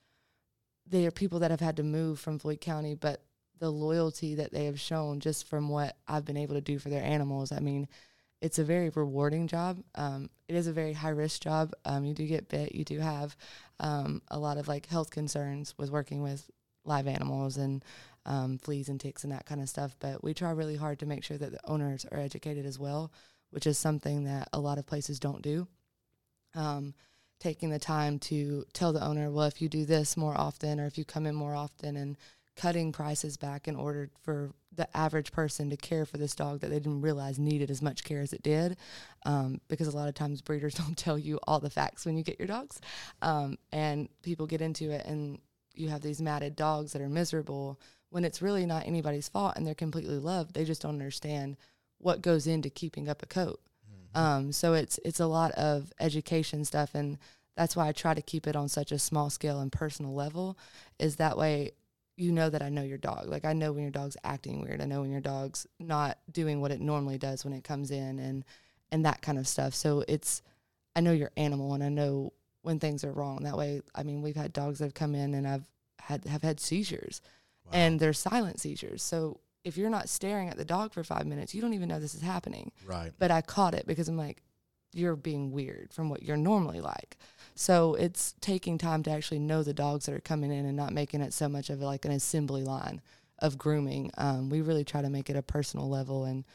they 0.88 1.06
are 1.06 1.12
people 1.12 1.39
that 1.39 1.51
have 1.51 1.59
had 1.62 1.77
to 1.77 1.83
move 1.83 2.19
from 2.19 2.39
Floyd 2.39 2.62
County, 2.62 2.94
but 2.95 3.23
the 3.59 3.71
loyalty 3.71 4.35
that 4.35 4.51
they 4.51 4.65
have 4.65 4.79
shown 4.79 5.19
just 5.19 5.47
from 5.47 5.69
what 5.69 5.95
I've 6.07 6.25
been 6.25 6.38
able 6.38 6.56
to 6.56 6.62
do 6.62 6.77
for 6.77 6.89
their 6.89 7.03
animals. 7.03 7.51
I 7.51 7.59
mean, 7.59 7.88
it's 8.41 8.59
a 8.59 8.63
very 8.63 8.89
rewarding 8.89 9.47
job. 9.47 9.79
Um, 9.95 10.29
it 10.47 10.56
is 10.56 10.67
a 10.67 10.73
very 10.73 10.94
high 10.94 11.09
risk 11.09 11.41
job. 11.41 11.73
Um, 11.85 12.06
you 12.06 12.13
do 12.13 12.27
get 12.27 12.50
bit. 12.50 12.75
You 12.75 12.83
do 12.83 13.00
have 13.00 13.35
um, 13.79 14.21
a 14.29 14.38
lot 14.38 14.57
of 14.57 14.67
like 14.67 14.88
health 14.88 15.09
concerns 15.09 15.73
with 15.77 15.89
working 15.89 16.21
with 16.21 16.50
live 16.83 17.07
animals 17.07 17.57
and 17.57 17.83
um, 18.25 18.57
fleas 18.57 18.89
and 18.89 19.00
ticks 19.00 19.24
and 19.24 19.31
that 19.31 19.45
kind 19.45 19.62
of 19.62 19.69
stuff. 19.69 19.95
But 20.00 20.24
we 20.24 20.33
try 20.33 20.51
really 20.51 20.75
hard 20.75 21.00
to 21.00 21.06
make 21.06 21.24
sure 21.24 21.38
that 21.38 21.51
the 21.51 21.69
owners 21.69 22.06
are 22.12 22.19
educated 22.19 22.66
as 22.66 22.80
well, 22.80 23.12
which 23.51 23.68
is 23.68 23.77
something 23.77 24.24
that 24.25 24.50
a 24.54 24.60
lot 24.60 24.77
of 24.77 24.86
places 24.86 25.19
don't 25.19 25.42
do. 25.42 25.68
Um, 26.54 26.94
taking 27.39 27.69
the 27.69 27.80
time 27.80 28.18
to 28.18 28.66
tell 28.74 28.94
the 28.94 29.04
owner, 29.04 29.30
well, 29.30 29.45
if 29.45 29.62
you 29.62 29.69
do 29.69 29.86
this 29.86 30.16
more 30.16 30.36
often 30.38 30.80
or 30.80 30.86
if 30.86 30.98
you 30.98 31.06
come 31.06 31.25
in 31.25 31.36
more 31.36 31.54
often 31.54 31.98
and 31.98 32.18
cutting 32.56 32.94
prices 32.94 33.36
back 33.36 33.68
in 33.68 33.75
order 33.75 34.10
for 34.24 34.51
the 34.74 34.88
average 34.95 35.31
person 35.31 35.69
to 35.69 35.77
care 35.77 36.06
for 36.06 36.18
this 36.18 36.36
dog 36.36 36.62
that 36.62 36.69
they 36.69 36.80
didn't 36.80 37.01
realize 37.01 37.38
needed 37.38 37.69
as 37.69 37.81
much 37.81 38.04
care 38.04 38.22
as 38.22 38.33
it 38.33 38.44
did. 38.44 38.77
Um, 39.25 39.60
because 39.68 39.88
a 39.88 39.95
lot 39.95 40.07
of 40.07 40.16
times 40.16 40.42
breeders 40.42 40.74
don't 40.75 40.98
tell 40.98 41.18
you 41.18 41.39
all 41.46 41.60
the 41.60 41.70
facts 41.70 42.05
when 42.05 42.17
you 42.17 42.24
get 42.24 42.39
your 42.39 42.48
dogs. 42.48 42.79
Um, 43.22 43.58
and 43.72 44.10
people 44.22 44.48
get 44.48 44.62
into 44.62 44.91
it 44.91 45.05
and 45.05 45.39
you 45.74 45.89
have 45.89 46.01
these 46.01 46.22
matted 46.22 46.55
dogs 46.55 46.94
that 46.94 47.01
are 47.01 47.10
miserable 47.10 47.79
when 48.15 48.24
it's 48.24 48.41
really 48.41 48.65
not 48.65 48.88
anybody's 48.88 49.27
fault 49.27 49.57
and 49.57 49.67
they're 49.67 49.75
completely 49.75 50.17
loved. 50.17 50.53
They 50.53 50.63
just 50.63 50.84
don't 50.84 50.91
understand 50.91 51.57
what 51.98 52.22
goes 52.22 52.48
into 52.48 52.69
keeping 52.69 53.10
up 53.10 53.22
a 53.22 53.25
coat. 53.25 53.60
Um, 54.13 54.53
so 54.53 54.74
it's 54.74 54.98
it's 55.03 55.19
a 55.19 55.27
lot 55.27 55.51
of 55.51 55.91
education 56.00 56.63
stuff, 56.63 56.95
and 56.95 57.17
that's 57.57 57.75
why 57.75 57.89
I 57.89 57.91
try 57.91 58.13
to 58.13 58.22
keep 58.22 58.48
it 58.48 58.55
on 58.55 58.69
such 58.69 58.93
a 58.93 59.00
small 59.00 59.29
scale 59.29 59.60
and 59.60 59.69
personal 59.69 60.15
level. 60.15 60.57
Is 60.98 61.17
that 61.17 61.38
way 61.38 61.72
you 62.15 62.31
know 62.31 62.50
that 62.50 62.62
I 62.62 62.69
know 62.69 62.84
your 62.84 62.98
dog. 62.98 63.27
Like 63.27 63.43
I 63.43 63.51
know 63.51 63.74
when 63.74 63.84
your 63.84 63.91
dog's 63.91 64.15
acting 64.24 64.62
weird. 64.62 64.81
I 64.81 64.86
know 64.86 65.01
when 65.01 65.12
your 65.12 65.19
dog's 65.19 65.67
not 65.77 66.17
doing 66.31 66.62
what 66.62 66.72
it 66.72 66.79
normally 66.79 67.17
does 67.17 67.43
when 67.43 67.53
it 67.53 67.65
comes 67.65 67.91
in, 67.91 68.19
and 68.19 68.45
and 68.93 69.05
that 69.05 69.24
kind 69.24 69.38
of 69.38 69.45
stuff. 69.45 69.75
So 69.75 70.05
it's 70.07 70.41
I 70.95 71.01
know 71.01 71.12
your 71.12 71.31
animal, 71.36 71.74
and 71.74 71.84
I 71.84 71.89
know 71.89 72.31
when 72.62 72.79
things 72.79 73.03
are 73.03 73.12
wrong. 73.12 73.43
That 73.43 73.57
way, 73.57 73.81
I 73.93 74.03
mean, 74.03 74.22
we've 74.22 74.38
had 74.38 74.53
dogs 74.53 74.79
that 74.79 74.86
have 74.86 74.93
come 74.93 75.15
in 75.15 75.34
and 75.34 75.45
I've 75.45 75.67
had 76.00 76.24
have 76.27 76.43
had 76.43 76.62
seizures, 76.62 77.19
wow. 77.65 77.72
and 77.74 78.00
they're 78.00 78.13
silent 78.13 78.60
seizures. 78.60 79.03
So 79.03 79.39
if 79.63 79.77
you're 79.77 79.89
not 79.89 80.10
staring 80.10 80.50
at 80.50 80.57
the 80.57 80.65
dog 80.65 80.93
for 80.93 81.03
five 81.03 81.25
minutes, 81.25 81.53
you 81.55 81.62
don't 81.62 81.74
even 81.74 81.89
know 81.89 82.00
this 82.00 82.15
is 82.15 82.22
happening 82.22 82.72
right. 82.86 83.12
but 83.17 83.31
I 83.31 83.41
caught 83.41 83.74
it 83.74 83.88
because 83.88 84.07
I'm 84.07 84.17
like, 84.17 84.41
you're 84.93 85.15
being 85.15 85.51
weird 85.51 85.91
from 85.91 86.10
what 86.10 86.24
you're 86.24 86.38
normally 86.38 86.79
like. 86.79 87.17
So 87.53 87.95
it's 87.95 88.34
taking 88.39 88.77
time 88.77 89.03
to 89.03 89.12
actually 89.12 89.39
know 89.39 89.62
the 89.62 89.74
dogs 89.74 90.05
that 90.05 90.15
are 90.15 90.22
coming 90.22 90.51
in 90.51 90.65
and 90.65 90.77
not 90.77 90.93
making 90.93 91.22
it 91.22 91.34
so 91.34 91.50
much 91.50 91.69
of 91.69 91.81
like 91.81 92.05
an 92.05 92.12
assembly 92.12 92.63
line 92.63 93.01
of 93.39 93.57
grooming. 93.57 94.12
Um, 94.17 94.50
we 94.50 94.62
really 94.62 94.86
try 94.86 95.01
to 95.01 95.10
make 95.10 95.29
it 95.29 95.36
a 95.36 95.41
personal 95.41 95.89
level 95.89 96.24
and 96.24 96.45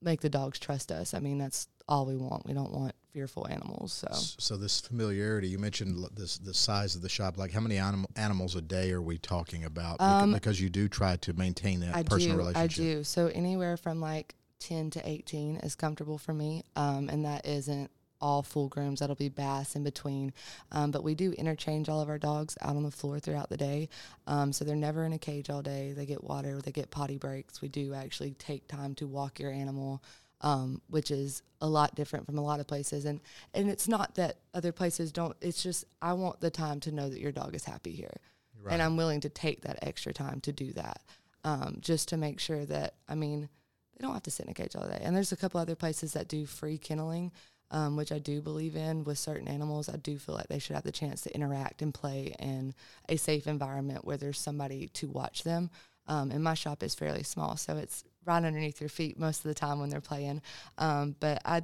make 0.00 0.22
the 0.22 0.30
dogs 0.30 0.58
trust 0.58 0.90
us. 0.90 1.12
I 1.12 1.18
mean, 1.18 1.36
that's 1.38 1.68
all 1.90 2.06
we 2.06 2.16
want. 2.16 2.46
We 2.46 2.54
don't 2.54 2.72
want 2.72 2.94
fearful 3.12 3.46
animals. 3.48 3.92
So 3.92 4.08
So 4.38 4.56
this 4.56 4.80
familiarity, 4.80 5.48
you 5.48 5.58
mentioned 5.58 6.06
this 6.16 6.38
the 6.38 6.54
size 6.54 6.94
of 6.94 7.02
the 7.02 7.08
shop. 7.08 7.36
Like, 7.36 7.52
how 7.52 7.60
many 7.60 7.76
anim- 7.76 8.06
animals 8.16 8.54
a 8.54 8.62
day 8.62 8.92
are 8.92 9.02
we 9.02 9.18
talking 9.18 9.64
about? 9.64 10.00
Um, 10.00 10.32
because 10.32 10.60
you 10.60 10.70
do 10.70 10.88
try 10.88 11.16
to 11.16 11.32
maintain 11.32 11.80
that 11.80 11.94
I 11.94 12.04
personal 12.04 12.52
do. 12.52 12.58
I 12.58 12.66
do. 12.68 13.04
So 13.04 13.26
anywhere 13.26 13.76
from 13.76 14.00
like 14.00 14.36
10 14.60 14.90
to 14.90 15.08
18 15.08 15.56
is 15.56 15.74
comfortable 15.74 16.16
for 16.16 16.32
me. 16.32 16.62
Um, 16.76 17.08
and 17.08 17.24
that 17.24 17.44
isn't 17.44 17.90
all 18.20 18.42
full 18.42 18.68
grooms. 18.68 19.00
That'll 19.00 19.16
be 19.16 19.30
bass 19.30 19.74
in 19.74 19.82
between. 19.82 20.32
Um, 20.70 20.90
but 20.90 21.02
we 21.02 21.14
do 21.14 21.32
interchange 21.32 21.88
all 21.88 22.00
of 22.00 22.08
our 22.08 22.18
dogs 22.18 22.56
out 22.60 22.76
on 22.76 22.82
the 22.82 22.90
floor 22.90 23.18
throughout 23.18 23.48
the 23.48 23.56
day. 23.56 23.88
Um, 24.26 24.52
so 24.52 24.64
they're 24.64 24.76
never 24.76 25.04
in 25.04 25.14
a 25.14 25.18
cage 25.18 25.50
all 25.50 25.62
day. 25.62 25.92
They 25.96 26.06
get 26.06 26.22
water, 26.22 26.60
they 26.62 26.70
get 26.70 26.90
potty 26.90 27.16
breaks. 27.16 27.62
We 27.62 27.68
do 27.68 27.94
actually 27.94 28.32
take 28.32 28.68
time 28.68 28.94
to 28.96 29.06
walk 29.06 29.40
your 29.40 29.50
animal. 29.50 30.02
Um, 30.42 30.80
which 30.88 31.10
is 31.10 31.42
a 31.60 31.68
lot 31.68 31.94
different 31.94 32.24
from 32.24 32.38
a 32.38 32.42
lot 32.42 32.60
of 32.60 32.66
places, 32.66 33.04
and 33.04 33.20
and 33.52 33.68
it's 33.68 33.86
not 33.88 34.14
that 34.14 34.36
other 34.54 34.72
places 34.72 35.12
don't. 35.12 35.36
It's 35.42 35.62
just 35.62 35.84
I 36.00 36.14
want 36.14 36.40
the 36.40 36.50
time 36.50 36.80
to 36.80 36.92
know 36.92 37.10
that 37.10 37.20
your 37.20 37.32
dog 37.32 37.54
is 37.54 37.64
happy 37.64 37.92
here 37.92 38.16
Right. 38.62 38.72
and 38.72 38.82
I'm 38.82 38.96
willing 38.96 39.20
to 39.20 39.28
take 39.28 39.62
that 39.62 39.78
extra 39.82 40.12
time 40.14 40.40
to 40.42 40.52
do 40.52 40.72
that. 40.72 41.02
um, 41.44 41.78
just 41.80 42.08
to 42.10 42.16
make 42.18 42.38
sure 42.40 42.64
that 42.66 42.94
I 43.08 43.14
mean 43.14 43.48
they 43.96 44.02
don't 44.06 44.14
have 44.14 44.22
to 44.24 44.30
sit 44.30 44.46
in 44.46 44.50
a 44.52 44.54
cage 44.54 44.74
all 44.76 44.86
day. 44.88 45.00
And 45.02 45.14
there's 45.14 45.32
a 45.32 45.36
couple 45.36 45.60
other 45.60 45.74
places 45.74 46.12
that 46.14 46.26
do 46.28 46.46
free 46.46 46.78
kenneling, 46.78 47.32
um, 47.70 47.96
which 47.96 48.10
I 48.12 48.18
do 48.18 48.40
believe 48.40 48.76
in 48.76 49.04
with 49.04 49.18
certain 49.18 49.46
animals. 49.48 49.88
I 49.90 49.96
do 49.96 50.18
feel 50.18 50.34
like 50.34 50.48
they 50.48 50.58
should 50.58 50.74
have 50.76 50.84
the 50.84 50.92
chance 50.92 51.20
to 51.22 51.34
interact 51.34 51.82
and 51.82 51.92
play 51.92 52.34
in 52.38 52.74
a 53.10 53.16
safe 53.16 53.46
environment 53.46 54.04
where 54.06 54.16
there's 54.16 54.38
somebody 54.38 54.88
to 54.94 55.08
watch 55.08 55.44
them. 55.44 55.68
Um, 56.06 56.30
and 56.30 56.42
my 56.42 56.54
shop 56.54 56.82
is 56.82 56.94
fairly 56.94 57.22
small, 57.22 57.56
so 57.56 57.76
it's 57.76 58.04
right 58.24 58.42
underneath 58.42 58.80
your 58.80 58.88
feet 58.88 59.18
most 59.18 59.44
of 59.44 59.48
the 59.48 59.54
time 59.54 59.80
when 59.80 59.90
they're 59.90 60.00
playing. 60.00 60.42
Um, 60.78 61.14
but 61.20 61.40
I, 61.44 61.62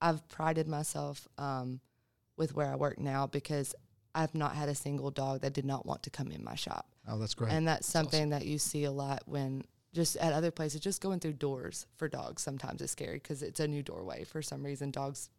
I've 0.00 0.26
prided 0.28 0.68
myself 0.68 1.26
um, 1.36 1.80
with 2.36 2.54
where 2.54 2.70
I 2.70 2.76
work 2.76 2.98
now 2.98 3.26
because 3.26 3.74
I've 4.14 4.34
not 4.34 4.54
had 4.54 4.68
a 4.68 4.74
single 4.74 5.10
dog 5.10 5.40
that 5.40 5.52
did 5.52 5.64
not 5.64 5.86
want 5.86 6.02
to 6.04 6.10
come 6.10 6.30
in 6.30 6.42
my 6.44 6.54
shop. 6.54 6.86
Oh, 7.08 7.18
that's 7.18 7.34
great. 7.34 7.52
And 7.52 7.66
that's 7.66 7.86
something 7.86 8.30
that 8.30 8.46
you 8.46 8.58
see 8.58 8.84
a 8.84 8.90
lot 8.90 9.22
when 9.26 9.64
just 9.94 10.16
at 10.16 10.32
other 10.32 10.50
places, 10.50 10.80
just 10.80 11.00
going 11.00 11.20
through 11.20 11.32
doors 11.34 11.86
for 11.96 12.08
dogs 12.08 12.42
sometimes 12.42 12.82
is 12.82 12.90
scary 12.90 13.18
because 13.18 13.42
it's 13.42 13.60
a 13.60 13.66
new 13.66 13.82
doorway. 13.82 14.24
For 14.24 14.42
some 14.42 14.62
reason, 14.62 14.90
dogs 14.90 15.30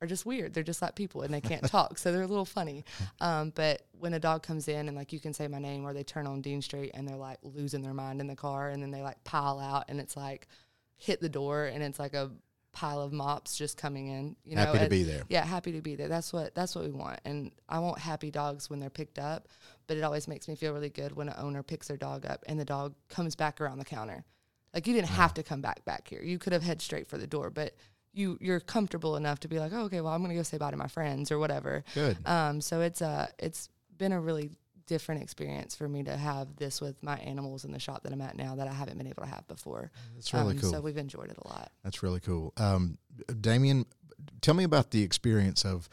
are 0.00 0.06
just 0.06 0.24
weird. 0.24 0.54
They're 0.54 0.62
just 0.62 0.80
like 0.82 0.94
people 0.94 1.22
and 1.22 1.32
they 1.32 1.40
can't 1.40 1.66
talk, 1.66 1.98
so 1.98 2.10
they're 2.12 2.22
a 2.22 2.26
little 2.26 2.44
funny. 2.44 2.84
Um, 3.20 3.52
but 3.54 3.82
when 3.92 4.14
a 4.14 4.18
dog 4.18 4.42
comes 4.42 4.66
in 4.66 4.88
and 4.88 4.96
like 4.96 5.12
you 5.12 5.20
can 5.20 5.34
say 5.34 5.46
my 5.46 5.58
name, 5.58 5.84
or 5.84 5.92
they 5.92 6.02
turn 6.02 6.26
on 6.26 6.40
Dean 6.40 6.62
Street 6.62 6.92
and 6.94 7.06
they're 7.06 7.16
like 7.16 7.38
losing 7.42 7.82
their 7.82 7.92
mind 7.92 8.20
in 8.20 8.26
the 8.26 8.36
car, 8.36 8.70
and 8.70 8.82
then 8.82 8.90
they 8.90 9.02
like 9.02 9.22
pile 9.24 9.58
out 9.58 9.84
and 9.88 10.00
it's 10.00 10.16
like 10.16 10.48
hit 10.96 11.20
the 11.20 11.28
door 11.28 11.64
and 11.66 11.82
it's 11.82 11.98
like 11.98 12.14
a 12.14 12.30
pile 12.72 13.00
of 13.02 13.12
mops 13.12 13.56
just 13.58 13.76
coming 13.76 14.06
in. 14.06 14.36
You 14.44 14.56
know, 14.56 14.62
Happy 14.62 14.78
to 14.78 14.84
and- 14.84 14.90
be 14.90 15.02
there. 15.02 15.22
yeah, 15.28 15.44
happy 15.44 15.72
to 15.72 15.82
be 15.82 15.96
there. 15.96 16.08
That's 16.08 16.32
what 16.32 16.54
that's 16.54 16.74
what 16.74 16.84
we 16.84 16.92
want. 16.92 17.20
And 17.26 17.52
I 17.68 17.78
want 17.80 17.98
happy 17.98 18.30
dogs 18.30 18.70
when 18.70 18.80
they're 18.80 18.88
picked 18.90 19.18
up, 19.18 19.48
but 19.86 19.96
it 19.98 20.02
always 20.02 20.26
makes 20.28 20.48
me 20.48 20.54
feel 20.56 20.72
really 20.72 20.88
good 20.88 21.14
when 21.14 21.28
an 21.28 21.34
owner 21.36 21.62
picks 21.62 21.88
their 21.88 21.96
dog 21.98 22.24
up 22.24 22.42
and 22.46 22.58
the 22.58 22.64
dog 22.64 22.94
comes 23.10 23.36
back 23.36 23.60
around 23.60 23.78
the 23.78 23.84
counter. 23.84 24.24
Like 24.72 24.86
you 24.86 24.94
didn't 24.94 25.08
have 25.08 25.34
to 25.34 25.42
come 25.42 25.60
back 25.60 25.84
back 25.84 26.08
here. 26.08 26.22
You 26.22 26.38
could 26.38 26.52
have 26.54 26.62
head 26.62 26.80
straight 26.80 27.06
for 27.08 27.18
the 27.18 27.26
door, 27.26 27.50
but 27.50 27.74
you 28.12 28.36
you're 28.40 28.60
comfortable 28.60 29.16
enough 29.16 29.40
to 29.40 29.48
be 29.48 29.58
like, 29.58 29.72
oh, 29.72 29.82
okay, 29.84 30.00
well, 30.00 30.12
I'm 30.12 30.22
gonna 30.22 30.34
go 30.34 30.42
say 30.42 30.58
bye 30.58 30.70
to 30.70 30.76
my 30.76 30.88
friends 30.88 31.30
or 31.30 31.38
whatever. 31.38 31.84
Good. 31.94 32.16
Um, 32.26 32.60
so 32.60 32.80
it's 32.80 33.02
uh 33.02 33.28
it's 33.38 33.68
been 33.96 34.12
a 34.12 34.20
really 34.20 34.50
different 34.86 35.22
experience 35.22 35.76
for 35.76 35.88
me 35.88 36.02
to 36.02 36.16
have 36.16 36.56
this 36.56 36.80
with 36.80 37.00
my 37.02 37.16
animals 37.18 37.64
in 37.64 37.70
the 37.70 37.78
shop 37.78 38.02
that 38.02 38.12
I'm 38.12 38.20
at 38.20 38.36
now 38.36 38.56
that 38.56 38.66
I 38.66 38.72
haven't 38.72 38.98
been 38.98 39.06
able 39.06 39.22
to 39.22 39.28
have 39.28 39.46
before. 39.46 39.92
That's 40.14 40.32
really 40.34 40.54
Um, 40.54 40.58
cool. 40.60 40.70
So 40.72 40.80
we've 40.80 40.96
enjoyed 40.96 41.30
it 41.30 41.38
a 41.38 41.46
lot. 41.46 41.70
That's 41.84 42.02
really 42.02 42.18
cool. 42.18 42.52
Um, 42.56 42.98
Daemion, 43.28 43.84
tell 44.40 44.54
me 44.54 44.64
about 44.64 44.90
the 44.90 45.02
experience 45.04 45.64
of 45.64 45.88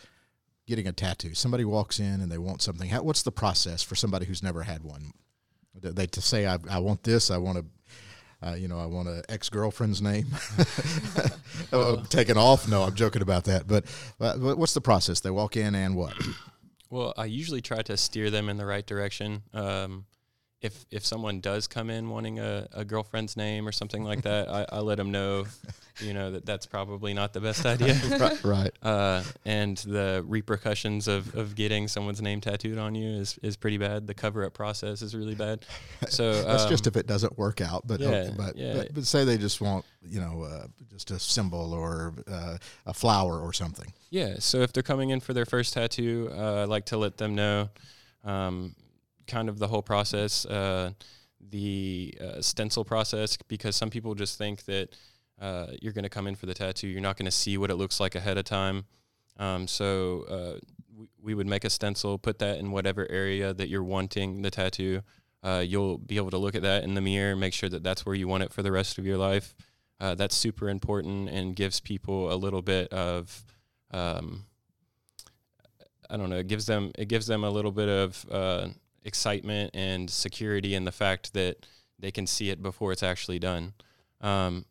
getting 0.65 0.88
a 0.88 0.91
tattoo. 0.93 1.36
Somebody 1.36 1.63
walks 1.63 2.00
in 2.00 2.21
and 2.21 2.31
they 2.31 2.39
want 2.39 2.63
something. 2.63 2.89
How, 2.89 3.03
what's 3.03 3.21
the 3.21 3.31
process 3.31 3.83
for 3.83 3.93
somebody 3.95 4.25
who's 4.25 4.41
never 4.41 4.63
had 4.63 4.83
one? 4.83 5.12
They 5.79 5.91
they 5.91 6.07
to 6.07 6.21
say, 6.21 6.47
I, 6.47 6.57
I 6.67 6.79
want 6.79 7.03
this. 7.03 7.29
I 7.29 7.38
want 7.38 7.59
to. 7.59 7.65
Uh, 8.46 8.53
you 8.53 8.67
know, 8.67 8.79
I 8.79 8.86
want 8.86 9.08
an 9.08 9.24
ex 9.29 9.50
girlfriend's 9.50 10.01
name 10.01 10.27
oh, 11.74 12.03
taken 12.10 12.38
off. 12.38 12.67
No, 12.67 12.84
I'm 12.84 12.94
joking 12.94 13.22
about 13.22 13.46
that. 13.46 13.67
But 13.67 13.86
what's 14.39 14.74
the 14.74 14.82
process? 14.82 15.20
They 15.20 15.32
walk 15.32 15.58
in 15.58 15.74
and 15.74 15.96
what? 15.96 16.13
Well, 16.89 17.13
I 17.17 17.25
usually 17.25 17.62
try 17.62 17.82
to 17.82 17.98
steer 17.98 18.29
them 18.29 18.48
in 18.48 18.58
the 18.58 18.65
right 18.65 18.86
direction. 18.86 19.44
Um, 19.53 20.06
if 20.61 20.85
if 20.89 21.05
someone 21.05 21.39
does 21.39 21.67
come 21.67 21.89
in 21.89 22.09
wanting 22.09 22.39
a, 22.39 22.67
a 22.73 22.83
girlfriend's 22.83 23.37
name 23.37 23.67
or 23.67 23.71
something 23.71 24.03
like 24.03 24.23
that, 24.23 24.49
I, 24.49 24.65
I 24.71 24.79
let 24.79 24.97
them 24.97 25.11
know, 25.11 25.45
you 25.99 26.13
know, 26.13 26.31
that 26.31 26.47
that's 26.47 26.65
probably 26.65 27.13
not 27.13 27.33
the 27.33 27.41
best 27.41 27.65
idea. 27.65 27.99
right, 28.19 28.43
right. 28.43 28.71
uh, 28.81 29.23
and 29.45 29.77
the 29.77 30.23
repercussions 30.27 31.07
of, 31.07 31.35
of 31.35 31.53
getting 31.53 31.87
someone's 31.87 32.21
name 32.23 32.41
tattooed 32.41 32.79
on 32.79 32.95
you 32.95 33.07
is, 33.07 33.37
is 33.43 33.55
pretty 33.55 33.77
bad. 33.77 34.07
The 34.07 34.15
cover 34.15 34.43
up 34.45 34.53
process 34.55 35.03
is 35.03 35.13
really 35.13 35.35
bad. 35.35 35.63
So 36.09 36.41
That's 36.41 36.63
um, 36.63 36.69
just 36.69 36.87
if 36.87 36.97
it 36.97 37.05
doesn't 37.05 37.37
work 37.37 37.61
out. 37.61 37.85
But 37.85 37.99
yeah, 37.99 38.31
but, 38.35 38.57
yeah. 38.57 38.73
but 38.73 38.93
but 38.95 39.05
say 39.05 39.25
they 39.25 39.37
just 39.37 39.61
want 39.61 39.85
you 40.01 40.19
know 40.19 40.41
uh, 40.41 40.67
just 40.89 41.11
a 41.11 41.19
symbol 41.19 41.71
or 41.73 42.13
uh, 42.27 42.57
a 42.87 42.93
flower 42.95 43.39
or 43.39 43.53
something. 43.53 43.93
Yeah. 44.09 44.37
So 44.39 44.61
if 44.61 44.73
they're 44.73 44.81
coming 44.81 45.11
in 45.11 45.19
for 45.19 45.33
their 45.33 45.45
first 45.45 45.73
tattoo, 45.73 46.31
uh, 46.33 46.61
I 46.61 46.63
like 46.63 46.85
to 46.87 46.97
let 46.97 47.17
them 47.17 47.35
know 47.35 47.69
um, 48.23 48.73
kind 49.27 49.50
of 49.50 49.60
the 49.60 49.67
whole 49.67 49.81
process, 49.81 50.46
uh, 50.46 50.91
the 51.39 52.17
uh, 52.19 52.41
stencil 52.41 52.84
process, 52.84 53.38
because 53.48 53.75
some 53.75 53.89
people 53.89 54.15
just 54.15 54.38
think 54.38 54.65
that 54.65 54.96
uh, 55.39 55.67
you're 55.81 55.93
going 55.93 56.03
to 56.03 56.10
come 56.10 56.27
in 56.27 56.36
for 56.36 56.46
the 56.46 56.53
tattoo. 56.53 56.88
You're 56.88 57.01
not 57.01 57.17
going 57.17 57.25
to 57.25 57.31
see 57.31 57.57
what 57.57 57.69
it 57.69 57.75
looks 57.75 58.00
like 58.00 58.15
ahead 58.15 58.38
of 58.38 58.46
time. 58.46 58.86
Um, 59.38 59.67
so 59.67 60.25
uh, 60.29 60.60
we, 60.96 61.07
we 61.22 61.34
would 61.36 61.48
make 61.48 61.63
a 61.63 61.69
stencil, 61.69 62.17
put 62.17 62.39
that 62.39 62.57
in 62.57 62.72
whatever 62.72 63.05
area 63.10 63.53
that 63.53 63.69
you're 63.69 63.84
wanting 63.84 64.41
the 64.41 64.50
tattoo. 64.50 65.01
Uh, 65.43 65.63
you'll 65.65 66.00
be 66.00 66.17
able 66.17 66.31
to 66.31 66.38
look 66.38 66.55
at 66.55 66.63
that 66.63 66.84
in 66.84 66.96
the 66.96 67.01
mirror, 67.01 67.36
make 67.36 67.53
sure 67.53 67.69
that 67.69 67.84
that's 67.84 68.05
where 68.05 68.15
you 68.15 68.27
want 68.27 68.43
it 68.43 68.51
for 68.51 68.63
the 68.63 68.72
rest 68.72 68.98
of 68.98 69.05
your 69.05 69.17
life. 69.17 69.55
That's 70.00 70.36
super 70.36 70.69
important 70.69 71.29
and 71.29 71.55
gives 71.55 71.79
people 71.79 72.31
a 72.31 72.36
little 72.36 72.62
bit 72.62 72.91
of 72.93 73.43
um, 73.91 74.46
I 76.10 76.17
don't 76.17 76.29
know, 76.29 76.38
it 76.38 76.48
gives 76.48 76.65
them 76.65 76.91
it 76.98 77.07
gives 77.07 77.27
them 77.27 77.43
a 77.43 77.50
little 77.50 77.72
bit 77.72 77.89
of 77.89 78.25
uh, 78.31 78.67
excitement 79.07 79.71
and 79.73 80.09
security 80.09 80.75
in 80.75 80.85
the 80.85 80.91
fact 80.91 81.33
that 81.33 81.65
they 81.97 82.11
can 82.11 82.27
see 82.27 82.49
it 82.49 82.61
before 82.61 82.91
it's 82.91 83.03
actually 83.03 83.39
done. 83.39 83.73
Um, 84.21 84.65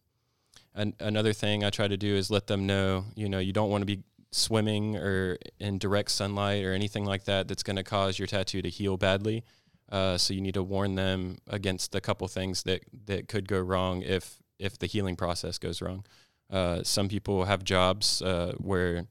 an, 0.74 0.94
another 1.00 1.32
thing 1.32 1.64
I 1.64 1.70
try 1.70 1.88
to 1.88 1.96
do 1.96 2.14
is 2.14 2.30
let 2.30 2.46
them 2.46 2.66
know, 2.66 3.06
you 3.16 3.28
know, 3.28 3.38
you 3.38 3.52
don't 3.52 3.70
want 3.70 3.82
to 3.82 3.86
be 3.86 4.02
swimming 4.30 4.96
or 4.96 5.38
in 5.58 5.78
direct 5.78 6.10
sunlight 6.10 6.62
or 6.64 6.72
anything 6.72 7.04
like 7.04 7.24
that 7.24 7.48
that's 7.48 7.62
going 7.62 7.76
to 7.76 7.82
cause 7.82 8.18
your 8.18 8.28
tattoo 8.28 8.62
to 8.62 8.68
heal 8.68 8.96
badly. 8.96 9.42
Uh, 9.90 10.18
so 10.18 10.34
you 10.34 10.40
need 10.40 10.54
to 10.54 10.62
warn 10.62 10.96
them 10.96 11.38
against 11.48 11.94
a 11.94 12.00
couple 12.00 12.28
things 12.28 12.64
that 12.64 12.82
that 13.06 13.28
could 13.28 13.48
go 13.48 13.60
wrong 13.60 14.02
if 14.02 14.36
if 14.58 14.78
the 14.78 14.86
healing 14.86 15.16
process 15.16 15.58
goes 15.58 15.80
wrong. 15.80 16.04
Uh, 16.50 16.82
some 16.82 17.08
people 17.08 17.44
have 17.44 17.64
jobs 17.64 18.20
uh, 18.22 18.52
where 18.58 19.06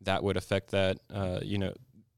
that 0.00 0.22
would 0.22 0.36
affect 0.36 0.70
that. 0.70 0.98
Uh, 1.12 1.38
you 1.42 1.58
know, 1.58 1.72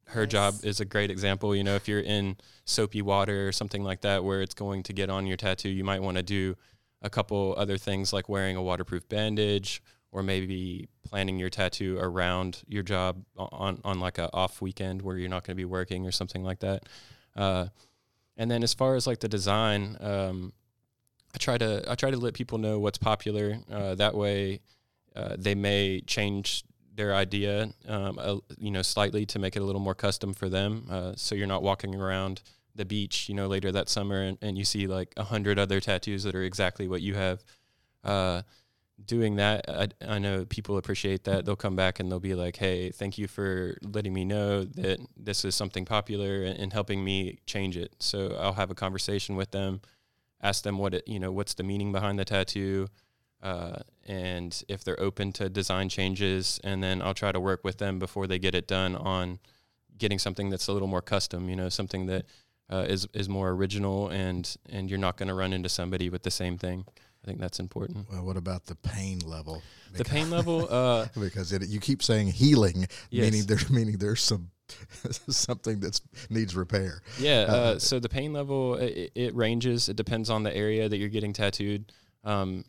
her 0.09 0.27
job 0.27 0.55
is 0.63 0.81
a 0.81 0.85
great 0.85 1.11
example. 1.11 1.55
You 1.55 1.65
know, 1.65 1.75
if 1.75 1.87
you're 1.87 2.01
in 2.01 2.37
soapy 2.65 3.03
water 3.03 3.49
or 3.49 3.53
something 3.53 3.83
like 3.85 4.01
that 4.03 4.25
where 4.25 4.41
it's 4.41 4.55
going 4.55 4.83
to 4.85 4.93
get 4.93 5.11
on 5.11 5.27
your 5.27 5.37
tattoo, 5.37 5.69
you 5.69 5.85
might 5.85 6.03
want 6.03 6.17
to 6.17 6.23
do 6.23 6.57
a 7.03 7.11
couple 7.11 7.55
other 7.57 7.77
things 7.77 8.13
like 8.13 8.29
wearing 8.29 8.57
a 8.57 8.63
waterproof 8.63 9.09
bandage 9.09 9.83
or 10.11 10.23
maybe 10.23 10.89
planning 11.05 11.39
your 11.39 11.51
tattoo 11.51 11.99
around 12.01 12.63
your 12.67 12.83
job 12.83 13.23
on 13.37 13.81
on 13.85 14.01
like 14.01 14.19
a 14.19 14.33
off 14.33 14.63
weekend 14.63 15.03
where 15.03 15.19
you're 15.19 15.29
not 15.29 15.45
going 15.45 15.55
to 15.55 15.61
be 15.61 15.67
working 15.67 16.07
or 16.07 16.13
something 16.13 16.43
like 16.43 16.61
that. 16.61 16.85
Uh, 17.37 17.67
and 18.37 18.51
then 18.51 18.63
as 18.63 18.73
far 18.73 18.95
as 18.95 19.07
like 19.07 19.21
the 19.21 19.29
design, 19.29 19.97
um, 20.01 20.53
I 21.35 21.39
try 21.39 21.59
to 21.59 21.85
I 21.87 21.95
try 21.95 22.11
to 22.11 22.17
let 22.17 22.33
people 22.33 22.57
know 22.57 22.79
what's 22.79 22.99
popular. 22.99 23.59
Uh, 23.71 23.95
that 23.97 24.15
way, 24.15 24.61
uh, 25.15 25.37
they 25.39 25.55
may 25.55 26.01
change 26.07 26.65
their 26.99 27.15
idea, 27.15 27.71
um, 27.87 28.43
you 28.59 28.73
know, 28.73 28.83
slightly 28.83 29.25
to 29.25 29.39
make 29.39 29.55
it 29.55 29.63
a 29.63 29.65
little 29.65 29.81
more 29.81 29.95
custom 29.95 30.35
for 30.35 30.49
them. 30.49 30.85
Uh, 30.91 31.13
so 31.17 31.37
you're 31.37 31.47
not 31.47 31.63
walking 31.63 31.95
around 31.95 32.43
the 32.75 32.85
beach, 32.85 33.29
you 33.29 33.37
know, 33.37 33.47
later 33.47 33.71
that 33.71 33.89
summer 33.89 34.21
and, 34.21 34.37
and 34.43 34.59
you 34.59 34.65
see 34.65 34.89
like 34.89 35.15
a 35.17 35.23
hundred 35.23 35.61
other 35.61 35.81
tattoos 35.81 36.25
that 36.25 36.35
are 36.35 36.43
exactly 36.43 36.89
what 36.89 37.01
you 37.01 37.15
have. 37.15 37.45
Uh, 38.03 38.43
doing 39.05 39.37
that, 39.37 39.65
I, 39.69 39.89
I 40.07 40.19
know 40.19 40.45
people 40.45 40.77
appreciate 40.77 41.23
that. 41.25 41.45
They'll 41.45 41.55
come 41.55 41.77
back 41.77 42.01
and 42.01 42.11
they'll 42.11 42.19
be 42.19 42.35
like, 42.35 42.57
"Hey, 42.57 42.91
thank 42.91 43.17
you 43.17 43.29
for 43.29 43.79
letting 43.83 44.13
me 44.13 44.25
know 44.25 44.65
that 44.65 44.99
this 45.17 45.45
is 45.45 45.55
something 45.55 45.85
popular 45.85 46.43
and, 46.43 46.59
and 46.59 46.73
helping 46.73 47.05
me 47.05 47.39
change 47.47 47.77
it." 47.77 47.95
So 48.01 48.37
I'll 48.41 48.55
have 48.55 48.73
a 48.73 48.75
conversation 48.75 49.37
with 49.37 49.53
them, 49.53 49.83
ask 50.43 50.65
them 50.65 50.79
what 50.79 50.95
it, 50.95 51.07
you 51.07 51.21
know, 51.21 51.31
what's 51.31 51.55
the 51.55 51.63
meaning 51.63 51.93
behind 51.93 52.19
the 52.19 52.25
tattoo, 52.25 52.89
uh, 53.43 53.79
and 54.07 54.63
if 54.69 54.83
they're 54.85 55.01
open 55.01 55.33
to 55.35 55.49
design 55.49 55.89
changes, 55.89 56.61
and 56.65 56.83
then 56.83 57.01
I'll 57.03 57.15
try 57.15 57.33
to 57.33 57.41
work 57.41 57.63
with 57.65 57.79
them 57.79 57.99
before 57.99 58.27
they 58.27 58.39
get 58.39 58.55
it 58.55 58.67
done 58.67 58.97
on 58.97 59.39
getting 59.97 60.19
something 60.19 60.51
that's 60.51 60.69
a 60.69 60.73
little 60.73 60.89
more 60.89 61.03
custom. 61.03 61.49
You 61.49 61.57
know, 61.57 61.69
something 61.69 62.07
that 62.07 62.27
uh, 62.71 62.87
is 62.89 63.07
is 63.15 63.29
more 63.29 63.51
original, 63.51 64.09
and 64.09 64.57
and 64.71 64.89
you're 64.91 64.99
not 64.99 65.17
going 65.17 65.29
to 65.29 65.35
run 65.35 65.53
into 65.53 65.69
somebody 65.69 66.09
with 66.11 66.23
the 66.23 66.31
same 66.31 66.59
thing. 66.59 66.85
I 67.25 67.27
think 67.27 67.41
that's 67.41 67.59
important. 67.61 68.07
Well, 68.11 68.25
what 68.25 68.37
about 68.37 68.67
the 68.67 68.77
pain 68.77 69.19
level? 69.27 69.63
The 69.93 70.05
pain 70.05 70.31
level, 70.31 70.67
uh, 70.73 71.07
because 71.19 71.53
it, 71.53 71.67
you 71.69 71.81
keep 71.81 72.03
saying 72.03 72.29
healing, 72.29 72.87
Yes. 73.11 73.25
meaning 73.31 73.47
there's 73.47 73.71
meaning 73.71 73.99
there's 73.99 74.23
some 74.23 74.51
something 75.29 75.81
that 75.81 76.01
needs 76.31 76.55
repair. 76.57 77.03
Yeah. 77.19 77.47
Uh, 77.49 77.53
Uh, 77.57 77.79
so 77.79 77.99
the 77.99 78.09
pain 78.09 78.33
level 78.33 78.75
it, 78.77 79.11
it 79.15 79.35
ranges. 79.35 79.89
It 79.89 79.97
depends 79.97 80.31
on 80.31 80.43
the 80.43 80.57
area 80.57 80.89
that 80.89 80.97
you're 80.97 81.09
getting 81.09 81.33
tattooed. 81.33 81.93
Um, 82.25 82.65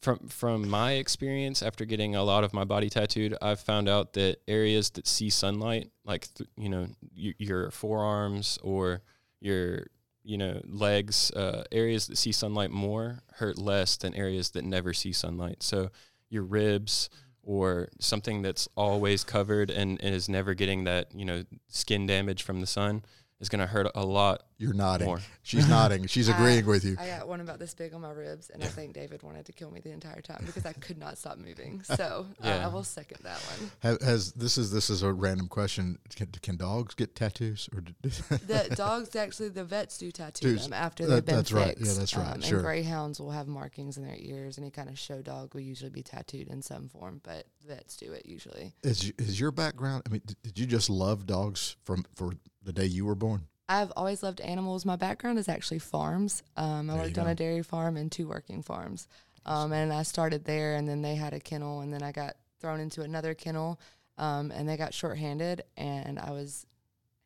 from 0.00 0.28
from 0.28 0.68
my 0.68 0.92
experience, 0.92 1.62
after 1.62 1.84
getting 1.84 2.14
a 2.14 2.22
lot 2.22 2.44
of 2.44 2.52
my 2.54 2.64
body 2.64 2.88
tattooed, 2.88 3.36
I've 3.42 3.60
found 3.60 3.88
out 3.88 4.12
that 4.14 4.38
areas 4.46 4.90
that 4.90 5.06
see 5.06 5.30
sunlight, 5.30 5.90
like 6.04 6.32
th- 6.34 6.48
you 6.56 6.68
know 6.68 6.86
y- 7.16 7.34
your 7.38 7.70
forearms 7.70 8.58
or 8.62 9.02
your 9.40 9.86
you 10.22 10.38
know 10.38 10.60
legs, 10.64 11.30
uh, 11.32 11.64
areas 11.72 12.06
that 12.06 12.16
see 12.16 12.32
sunlight 12.32 12.70
more 12.70 13.20
hurt 13.34 13.58
less 13.58 13.96
than 13.96 14.14
areas 14.14 14.50
that 14.50 14.64
never 14.64 14.92
see 14.92 15.12
sunlight. 15.12 15.62
So 15.62 15.90
your 16.30 16.44
ribs 16.44 17.10
or 17.42 17.88
something 17.98 18.42
that's 18.42 18.68
always 18.76 19.24
covered 19.24 19.70
and, 19.70 19.98
and 20.02 20.14
is 20.14 20.28
never 20.28 20.54
getting 20.54 20.84
that 20.84 21.12
you 21.14 21.24
know 21.24 21.42
skin 21.68 22.06
damage 22.06 22.42
from 22.42 22.60
the 22.60 22.66
sun 22.66 23.02
is 23.40 23.48
going 23.48 23.60
to 23.60 23.66
hurt 23.66 23.86
a 23.94 24.04
lot. 24.04 24.42
You're 24.60 24.74
nodding. 24.74 25.06
More. 25.06 25.20
She's 25.44 25.68
nodding. 25.68 26.08
She's 26.08 26.28
agreeing 26.34 26.64
I- 26.64 26.66
with 26.66 26.84
you. 26.84 26.96
I 26.98 27.06
got 27.06 27.28
one 27.28 27.40
about 27.40 27.60
this 27.60 27.74
big 27.74 27.94
on 27.94 28.00
my 28.00 28.10
ribs, 28.10 28.50
and 28.50 28.62
I 28.62 28.66
think 28.66 28.92
David 28.94 29.22
wanted 29.22 29.46
to 29.46 29.52
kill 29.52 29.70
me 29.70 29.78
the 29.80 29.92
entire 29.92 30.20
time 30.20 30.42
because 30.44 30.66
I 30.66 30.72
could 30.72 30.98
not 30.98 31.16
stop 31.18 31.38
moving. 31.38 31.82
So 31.98 32.26
uh, 32.42 32.46
Yeah. 32.48 32.64
I 32.66 32.68
will 32.68 32.82
second 32.84 33.20
that 33.22 33.38
one. 33.40 33.70
Ha- 33.98 34.04
Has 34.04 34.32
this 34.32 34.58
is 34.58 34.72
this 34.72 34.90
is 34.90 35.02
a 35.02 35.12
random 35.12 35.46
question? 35.48 35.98
Can, 36.16 36.26
can 36.42 36.56
dogs 36.56 36.94
get 36.94 37.14
tattoos 37.14 37.68
or? 37.72 37.80
did- 37.82 37.96
The 38.48 38.74
dogs 38.76 39.14
actually, 39.14 39.50
the 39.50 39.64
vets 39.64 39.98
do 39.98 40.10
tattoo 40.10 40.48
Dudes, 40.50 40.64
them 40.64 40.72
after 40.72 41.06
that- 41.06 41.14
they've 41.14 41.24
been 41.26 41.36
that's 41.36 41.52
right. 41.52 41.78
fixed. 41.78 41.86
Yeah, 41.86 41.98
that's 41.98 42.16
right. 42.16 42.34
Um, 42.34 42.40
Sure. 42.42 42.58
And 42.58 42.64
greyhounds 42.66 43.20
will 43.20 43.30
have 43.30 43.46
markings 43.46 43.96
in 43.96 44.04
their 44.04 44.16
ears. 44.18 44.58
Any 44.58 44.70
kind 44.70 44.88
of 44.88 44.98
show 44.98 45.22
dog 45.22 45.54
will 45.54 45.60
usually 45.60 45.90
be 45.90 46.02
tattooed 46.02 46.48
in 46.48 46.60
some 46.62 46.88
form, 46.88 47.20
but 47.22 47.46
vets 47.66 47.96
do 47.96 48.12
it 48.12 48.26
usually. 48.26 48.74
Is 48.82 49.12
is 49.18 49.38
your 49.38 49.52
background? 49.52 50.02
I 50.06 50.10
mean, 50.10 50.22
did, 50.26 50.36
did 50.42 50.58
you 50.58 50.66
just 50.66 50.90
love 50.90 51.26
dogs 51.26 51.76
from 51.84 52.04
for 52.16 52.32
the 52.68 52.72
day 52.72 52.86
you 52.86 53.06
were 53.06 53.14
born? 53.14 53.46
I've 53.68 53.92
always 53.96 54.22
loved 54.22 54.40
animals. 54.42 54.84
My 54.84 54.96
background 54.96 55.38
is 55.38 55.48
actually 55.48 55.78
farms. 55.78 56.42
Um, 56.56 56.90
I 56.90 56.94
There 56.94 57.02
worked 57.02 57.18
on 57.18 57.26
a 57.26 57.34
dairy 57.34 57.62
farm 57.62 57.96
and 57.96 58.12
two 58.12 58.28
working 58.28 58.62
farms. 58.62 59.08
Um, 59.46 59.72
and 59.72 59.92
I 59.92 60.02
started 60.02 60.44
there, 60.44 60.74
and 60.74 60.86
then 60.86 61.00
they 61.00 61.14
had 61.14 61.32
a 61.32 61.40
kennel, 61.40 61.80
and 61.80 61.92
then 61.92 62.02
I 62.02 62.12
got 62.12 62.36
thrown 62.60 62.80
into 62.80 63.02
another 63.02 63.34
kennel, 63.34 63.80
um, 64.18 64.50
and 64.50 64.68
they 64.68 64.76
got 64.76 64.92
shorthanded, 64.92 65.62
and 65.76 66.18
I 66.18 66.30
was 66.32 66.66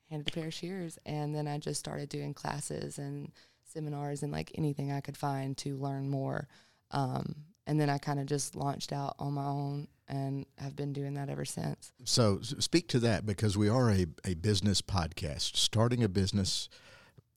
handed 0.08 0.28
a 0.28 0.32
pair 0.32 0.46
of 0.46 0.54
shears, 0.54 0.98
and 1.04 1.34
then 1.34 1.48
I 1.48 1.58
just 1.58 1.80
started 1.80 2.08
doing 2.08 2.34
classes 2.34 2.98
and 2.98 3.32
seminars 3.64 4.22
and 4.22 4.30
like 4.30 4.52
anything 4.54 4.92
I 4.92 5.00
could 5.00 5.16
find 5.16 5.56
to 5.58 5.76
learn 5.76 6.08
more. 6.08 6.46
Um, 6.92 7.34
and 7.66 7.80
then 7.80 7.88
I 7.90 7.98
kind 7.98 8.20
of 8.20 8.26
just 8.26 8.54
launched 8.56 8.92
out 8.92 9.14
on 9.18 9.34
my 9.34 9.44
own, 9.44 9.88
and 10.08 10.44
have 10.58 10.76
been 10.76 10.92
doing 10.92 11.14
that 11.14 11.28
ever 11.30 11.44
since. 11.44 11.92
So 12.04 12.40
speak 12.42 12.88
to 12.88 12.98
that 13.00 13.24
because 13.24 13.56
we 13.56 13.68
are 13.68 13.90
a, 13.90 14.06
a 14.24 14.34
business 14.34 14.82
podcast. 14.82 15.56
Starting 15.56 16.02
a 16.04 16.08
business, 16.08 16.68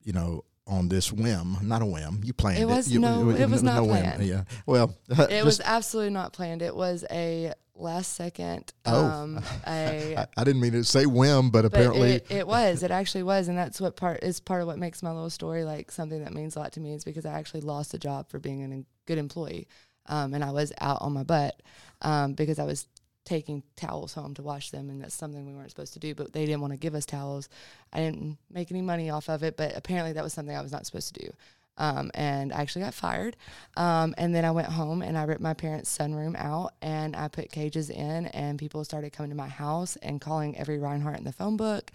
you 0.02 0.12
know, 0.12 0.44
on 0.66 0.88
this 0.88 1.12
whim, 1.12 1.56
not 1.62 1.80
a 1.80 1.86
whim. 1.86 2.20
You 2.24 2.32
planned 2.32 2.58
it. 2.58 2.62
It 2.62 2.66
was- 2.66 2.90
You- 2.90 2.98
no, 2.98 3.30
it 3.30 3.48
was 3.48 3.62
not 3.70 3.82
whim. 3.82 3.90
planned. 4.02 4.22
Yeah. 4.24 4.42
Well, 4.66 4.94
It 5.30 5.44
was 5.44 5.60
absolutely 5.64 6.12
not 6.12 6.32
planned. 6.32 6.60
It 6.60 6.74
was 6.74 7.04
a 7.10 7.52
last 7.76 8.14
second. 8.14 8.72
Oh. 8.84 9.04
Um, 9.04 9.40
a, 9.66 10.16
I, 10.16 10.26
I 10.36 10.44
didn't 10.44 10.60
mean 10.60 10.72
to 10.72 10.82
say 10.82 11.06
whim, 11.06 11.50
but 11.50 11.62
but 11.62 11.66
apparently, 11.66 12.10
it, 12.14 12.26
it 12.30 12.46
was. 12.48 12.82
It 12.82 12.90
actually 12.90 13.22
was, 13.22 13.46
and 13.46 13.56
that's 13.56 13.80
what 13.80 13.94
part 13.96 14.24
is 14.24 14.40
part 14.40 14.60
of 14.60 14.66
what 14.66 14.78
makes 14.78 15.02
my 15.04 15.12
little 15.12 15.30
story 15.30 15.62
like 15.64 15.92
something 15.92 16.24
that 16.24 16.34
means 16.34 16.56
a 16.56 16.58
lot 16.58 16.72
to 16.72 16.80
me. 16.80 16.92
Is 16.94 17.04
because 17.04 17.24
I 17.24 17.38
actually 17.38 17.60
lost 17.60 17.94
a 17.94 17.98
job 17.98 18.28
for 18.28 18.40
being 18.40 18.64
a 18.64 18.84
good 19.06 19.18
employee, 19.18 19.68
um, 20.06 20.34
and 20.34 20.44
I 20.44 20.50
was 20.50 20.72
out 20.80 21.02
on 21.02 21.12
my 21.12 21.22
butt 21.22 21.60
um, 22.02 22.34
because 22.34 22.58
I 22.58 22.64
was 22.64 22.86
taking 23.24 23.62
towels 23.74 24.14
home 24.14 24.34
to 24.34 24.42
wash 24.42 24.70
them, 24.70 24.88
and 24.88 25.02
that's 25.02 25.14
something 25.14 25.44
we 25.44 25.52
weren't 25.52 25.70
supposed 25.70 25.92
to 25.94 25.98
do. 25.98 26.14
But 26.14 26.32
they 26.32 26.46
didn't 26.46 26.60
want 26.60 26.72
to 26.72 26.78
give 26.78 26.94
us 26.94 27.04
towels. 27.04 27.48
I 27.92 27.98
didn't 27.98 28.38
make 28.50 28.70
any 28.70 28.82
money 28.82 29.10
off 29.10 29.28
of 29.28 29.42
it, 29.42 29.56
but 29.56 29.76
apparently 29.76 30.12
that 30.12 30.24
was 30.24 30.32
something 30.32 30.56
I 30.56 30.62
was 30.62 30.72
not 30.72 30.86
supposed 30.86 31.14
to 31.14 31.24
do. 31.24 31.32
Um, 31.78 32.10
and 32.14 32.54
I 32.54 32.62
actually 32.62 32.86
got 32.86 32.94
fired. 32.94 33.36
Um, 33.76 34.14
and 34.16 34.34
then 34.34 34.46
I 34.46 34.50
went 34.50 34.68
home 34.68 35.02
and 35.02 35.18
I 35.18 35.24
ripped 35.24 35.42
my 35.42 35.52
parents' 35.52 35.94
sunroom 35.94 36.34
out 36.34 36.72
and 36.80 37.14
I 37.14 37.28
put 37.28 37.52
cages 37.52 37.90
in, 37.90 38.26
and 38.26 38.58
people 38.58 38.82
started 38.84 39.12
coming 39.12 39.30
to 39.30 39.36
my 39.36 39.48
house 39.48 39.96
and 39.96 40.20
calling 40.20 40.56
every 40.56 40.78
Reinhardt 40.78 41.18
in 41.18 41.24
the 41.24 41.32
phone 41.32 41.58
book 41.58 41.90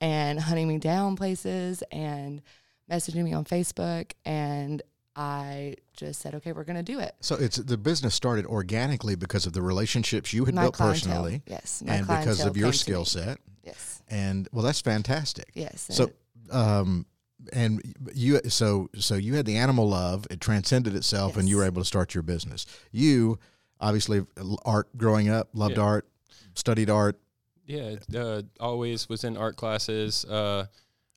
and 0.00 0.38
hunting 0.38 0.68
me 0.68 0.78
down 0.78 1.16
places 1.16 1.82
and 1.90 2.42
messaging 2.88 3.24
me 3.24 3.32
on 3.32 3.44
Facebook. 3.44 4.12
And 4.24 4.82
I 5.16 5.76
just 5.96 6.20
said, 6.20 6.34
okay, 6.36 6.52
we're 6.52 6.64
going 6.64 6.76
to 6.76 6.82
do 6.82 6.98
it. 6.98 7.14
so 7.20 7.36
it's 7.36 7.56
the 7.56 7.76
business 7.78 8.14
started 8.14 8.46
organically 8.46 9.14
because 9.14 9.46
of 9.46 9.52
the 9.52 9.62
relationships 9.62 10.32
you 10.32 10.44
had 10.44 10.54
My 10.54 10.62
built 10.62 10.74
clientele, 10.74 11.12
personally, 11.22 11.42
yes, 11.46 11.82
my 11.86 11.94
and 11.94 12.06
because 12.06 12.44
of 12.44 12.56
your 12.56 12.72
skill 12.72 13.04
set. 13.04 13.38
Yes, 13.62 14.02
And 14.08 14.48
well, 14.52 14.64
that's 14.64 14.80
fantastic. 14.80 15.50
yes. 15.54 15.86
So, 15.90 16.04
and- 16.50 16.52
um, 16.52 17.06
and 17.52 17.82
you 18.14 18.40
so 18.48 18.88
so 18.98 19.14
you 19.16 19.34
had 19.34 19.44
the 19.46 19.56
animal 19.56 19.88
love. 19.88 20.26
It 20.30 20.40
transcended 20.40 20.94
itself, 20.94 21.36
and 21.36 21.46
you 21.48 21.56
were 21.58 21.64
able 21.64 21.80
to 21.82 21.86
start 21.86 22.14
your 22.14 22.22
business. 22.22 22.64
You 22.90 23.38
obviously 23.80 24.24
art 24.64 24.88
growing 24.96 25.28
up, 25.28 25.48
loved 25.52 25.76
Yeah. 25.76 25.82
art, 25.82 26.08
studied 26.54 26.88
art. 26.90 27.18
Yeah, 27.66 27.96
uh, 28.16 28.42
always 28.60 29.08
was 29.08 29.24
in 29.24 29.36
art 29.36 29.56
classes. 29.56 30.24
Uh, 30.24 30.66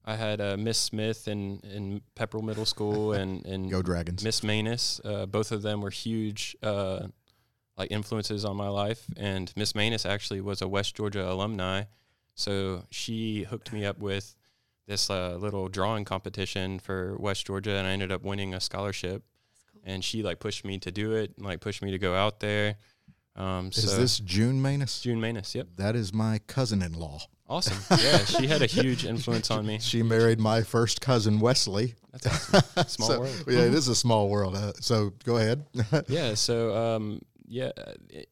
I 0.08 0.16
had 0.16 0.40
uh, 0.40 0.56
Miss 0.58 0.78
Smith 0.78 1.28
in, 1.28 1.60
in 1.70 2.02
Pepperell 2.16 2.42
Middle 2.42 2.66
School 2.66 3.12
and, 3.20 3.46
and 3.46 3.70
Go 3.70 3.82
Dragons! 3.82 4.24
Miss 4.24 4.42
Manus. 4.42 5.02
Uh, 5.04 5.26
both 5.26 5.52
of 5.52 5.62
them 5.62 5.82
were 5.82 5.90
huge 5.90 6.56
uh, 6.64 7.08
like 7.78 7.92
influences 7.92 8.46
on 8.46 8.56
my 8.56 8.70
life. 8.70 9.06
And 9.18 9.52
Miss 9.58 9.76
Manus 9.76 10.06
actually 10.06 10.40
was 10.40 10.62
a 10.62 10.68
West 10.68 10.96
Georgia 10.96 11.30
alumni, 11.30 11.84
so 12.36 12.86
she 12.90 13.44
hooked 13.44 13.74
me 13.74 13.86
up 13.86 14.00
with 14.00 14.34
this 14.88 15.10
uh, 15.10 15.36
little 15.36 15.68
drawing 15.68 16.06
competition 16.06 16.80
for 16.80 17.18
West 17.20 17.46
Georgia, 17.46 17.72
and 17.72 17.86
I 17.86 17.92
ended 17.92 18.12
up 18.12 18.24
winning 18.24 18.54
a 18.54 18.62
scholarship. 18.62 19.24
And 19.84 20.04
she 20.04 20.24
like 20.24 20.40
pushed 20.40 20.66
me 20.66 20.80
to 20.80 20.92
do 20.92 21.14
it, 21.14 21.34
and, 21.38 21.46
like 21.46 21.60
pushed 21.60 21.82
me 21.82 21.92
to 21.92 22.00
go 22.00 22.16
out 22.16 22.40
there. 22.40 22.78
Um, 23.36 23.68
Is 23.68 23.90
so 23.90 23.98
this 23.98 24.20
June 24.20 24.62
Manus? 24.62 25.02
June 25.02 25.22
Manus? 25.22 25.54
Yep, 25.54 25.68
That 25.76 25.96
is 25.96 26.14
my 26.14 26.40
cousin-in-law. 26.48 27.22
Awesome. 27.50 27.78
Yeah, 28.02 28.18
she 28.26 28.48
had 28.48 28.62
a 28.62 28.66
huge 28.66 29.06
influence 29.06 29.50
on 29.52 29.66
me. 29.66 29.80
She 29.80 30.04
married 30.04 30.40
my 30.40 30.62
first 30.64 31.02
cousin 31.02 31.40
Wesley. 31.40 31.96
That's 32.12 32.54
awesome. 32.54 32.84
Small 32.88 33.10
So, 33.10 33.20
world. 33.22 33.44
Yeah, 33.48 33.60
it 33.62 33.74
is 33.74 33.88
a 33.88 33.96
small 33.96 34.30
world. 34.30 34.56
Uh, 34.56 34.74
so 34.80 35.12
go 35.24 35.38
ahead. 35.38 35.66
yeah 36.08 36.34
so 36.34 36.76
um 36.76 37.22
yeah 37.50 37.72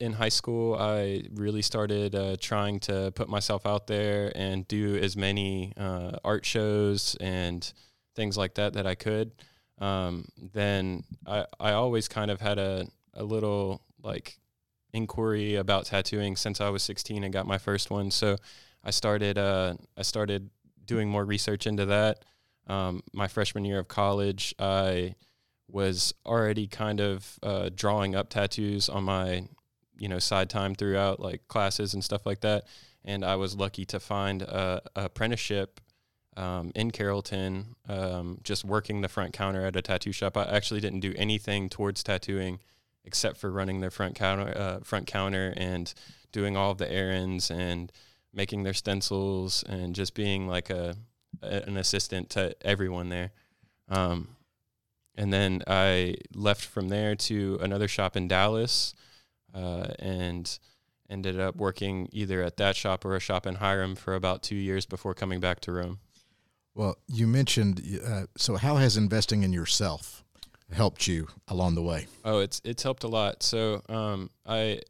in 0.01 0.12
high 0.12 0.28
school 0.30 0.75
i 0.75 1.23
really 1.36 1.62
started 1.62 2.13
uh, 2.15 2.36
trying 2.41 2.82
to 2.82 3.12
put 3.15 3.30
myself 3.30 3.65
out 3.65 3.88
there 3.88 4.30
and 4.36 4.67
do 4.67 4.97
as 4.97 5.15
many 5.15 5.71
uh, 5.78 6.17
art 6.25 6.45
shows 6.45 7.15
and 7.21 7.71
things 8.13 8.36
like 8.38 8.56
that 8.56 8.73
that 8.73 8.86
i 8.86 8.93
could 8.93 9.32
um, 9.78 10.25
then 10.54 11.04
I, 11.25 11.45
I 11.60 11.71
always 11.73 12.08
kind 12.10 12.30
of 12.30 12.41
had 12.41 12.58
a, 12.60 12.88
a 13.13 13.23
little 13.23 13.82
like 14.04 14.38
inquiry 14.93 15.56
about 15.56 15.86
tattooing 15.86 16.36
since 16.36 16.60
i 16.60 16.67
was 16.67 16.84
16 16.84 17.23
and 17.23 17.32
got 17.32 17.47
my 17.47 17.58
first 17.58 17.89
one 17.89 18.12
so 18.12 18.36
i 18.85 18.91
started 18.91 19.37
uh, 19.37 19.73
i 19.97 20.01
started 20.01 20.49
doing 20.85 21.09
more 21.09 21.25
research 21.25 21.65
into 21.65 21.85
that. 21.87 22.23
Um, 22.67 23.01
my 23.13 23.27
freshman 23.27 23.65
year 23.65 23.79
of 23.79 23.87
college 23.87 24.55
i 24.59 25.15
was 25.67 26.13
already 26.25 26.67
kind 26.67 27.01
of 27.01 27.39
uh, 27.43 27.69
drawing 27.75 28.15
up 28.15 28.29
tattoos 28.29 28.87
on 28.87 29.03
my 29.03 29.47
you 29.97 30.07
know 30.07 30.19
side 30.19 30.49
time 30.49 30.75
throughout 30.75 31.19
like 31.19 31.47
classes 31.47 31.93
and 31.93 32.03
stuff 32.03 32.25
like 32.25 32.41
that. 32.41 32.65
And 33.03 33.23
i 33.25 33.35
was 33.35 33.55
lucky 33.55 33.85
to 33.85 33.99
find 33.99 34.41
a, 34.41 34.81
a 34.95 35.05
apprenticeship 35.05 35.81
um, 36.37 36.71
in 36.75 36.91
carrollton 36.91 37.75
um, 37.87 38.39
just 38.43 38.65
working 38.65 39.01
the 39.01 39.09
front 39.09 39.33
counter 39.33 39.65
at 39.65 39.75
a 39.75 39.81
tattoo 39.81 40.11
shop. 40.11 40.37
I 40.37 40.45
actually 40.45 40.81
didn't 40.81 40.99
do 40.99 41.13
anything 41.15 41.69
towards 41.69 42.03
tattooing 42.03 42.59
except 43.03 43.37
for 43.37 43.51
running 43.51 43.79
their 43.79 43.91
front 43.91 44.15
counter 44.15 44.53
uh, 44.57 44.79
front 44.83 45.07
counter 45.07 45.53
and 45.55 45.93
doing 46.31 46.57
all 46.57 46.71
of 46.71 46.77
the 46.77 46.91
errands 46.91 47.49
and 47.49 47.91
making 48.35 48.63
their 48.63 48.73
stencils 48.73 49.63
and 49.63 49.95
just 49.95 50.13
being 50.13 50.47
like 50.47 50.69
a, 50.69 50.95
a 51.41 51.63
an 51.67 51.77
assistant 51.77 52.29
to 52.29 52.55
everyone 52.61 53.09
there 53.09 53.31
um, 53.89 54.35
and 55.17 55.31
then 55.31 55.61
I 55.67 56.15
left 56.33 56.65
from 56.65 56.89
there 56.89 57.15
to 57.15 57.57
another 57.61 57.87
shop 57.87 58.15
in 58.15 58.27
Dallas, 58.27 58.93
uh, 59.53 59.87
and 59.99 60.57
ended 61.09 61.39
up 61.39 61.55
working 61.55 62.09
either 62.11 62.41
at 62.41 62.57
that 62.57 62.75
shop 62.75 63.05
or 63.05 63.15
a 63.15 63.19
shop 63.19 63.45
in 63.45 63.55
Hiram 63.55 63.95
for 63.95 64.15
about 64.15 64.43
two 64.43 64.55
years 64.55 64.85
before 64.85 65.13
coming 65.13 65.39
back 65.39 65.59
to 65.61 65.71
Rome. 65.71 65.99
Well, 66.73 66.97
you 67.07 67.27
mentioned. 67.27 67.81
Uh, 68.05 68.25
so, 68.35 68.57
how 68.57 68.75
has 68.75 68.97
investing 68.97 69.43
in 69.43 69.53
yourself 69.53 70.25
helped 70.73 71.07
you 71.07 71.27
along 71.47 71.75
the 71.75 71.81
way? 71.81 72.07
Oh, 72.25 72.39
it's 72.39 72.61
it's 72.65 72.83
helped 72.83 73.05
a 73.05 73.07
lot. 73.07 73.43
So 73.43 73.81
um, 73.87 74.29
I 74.45 74.81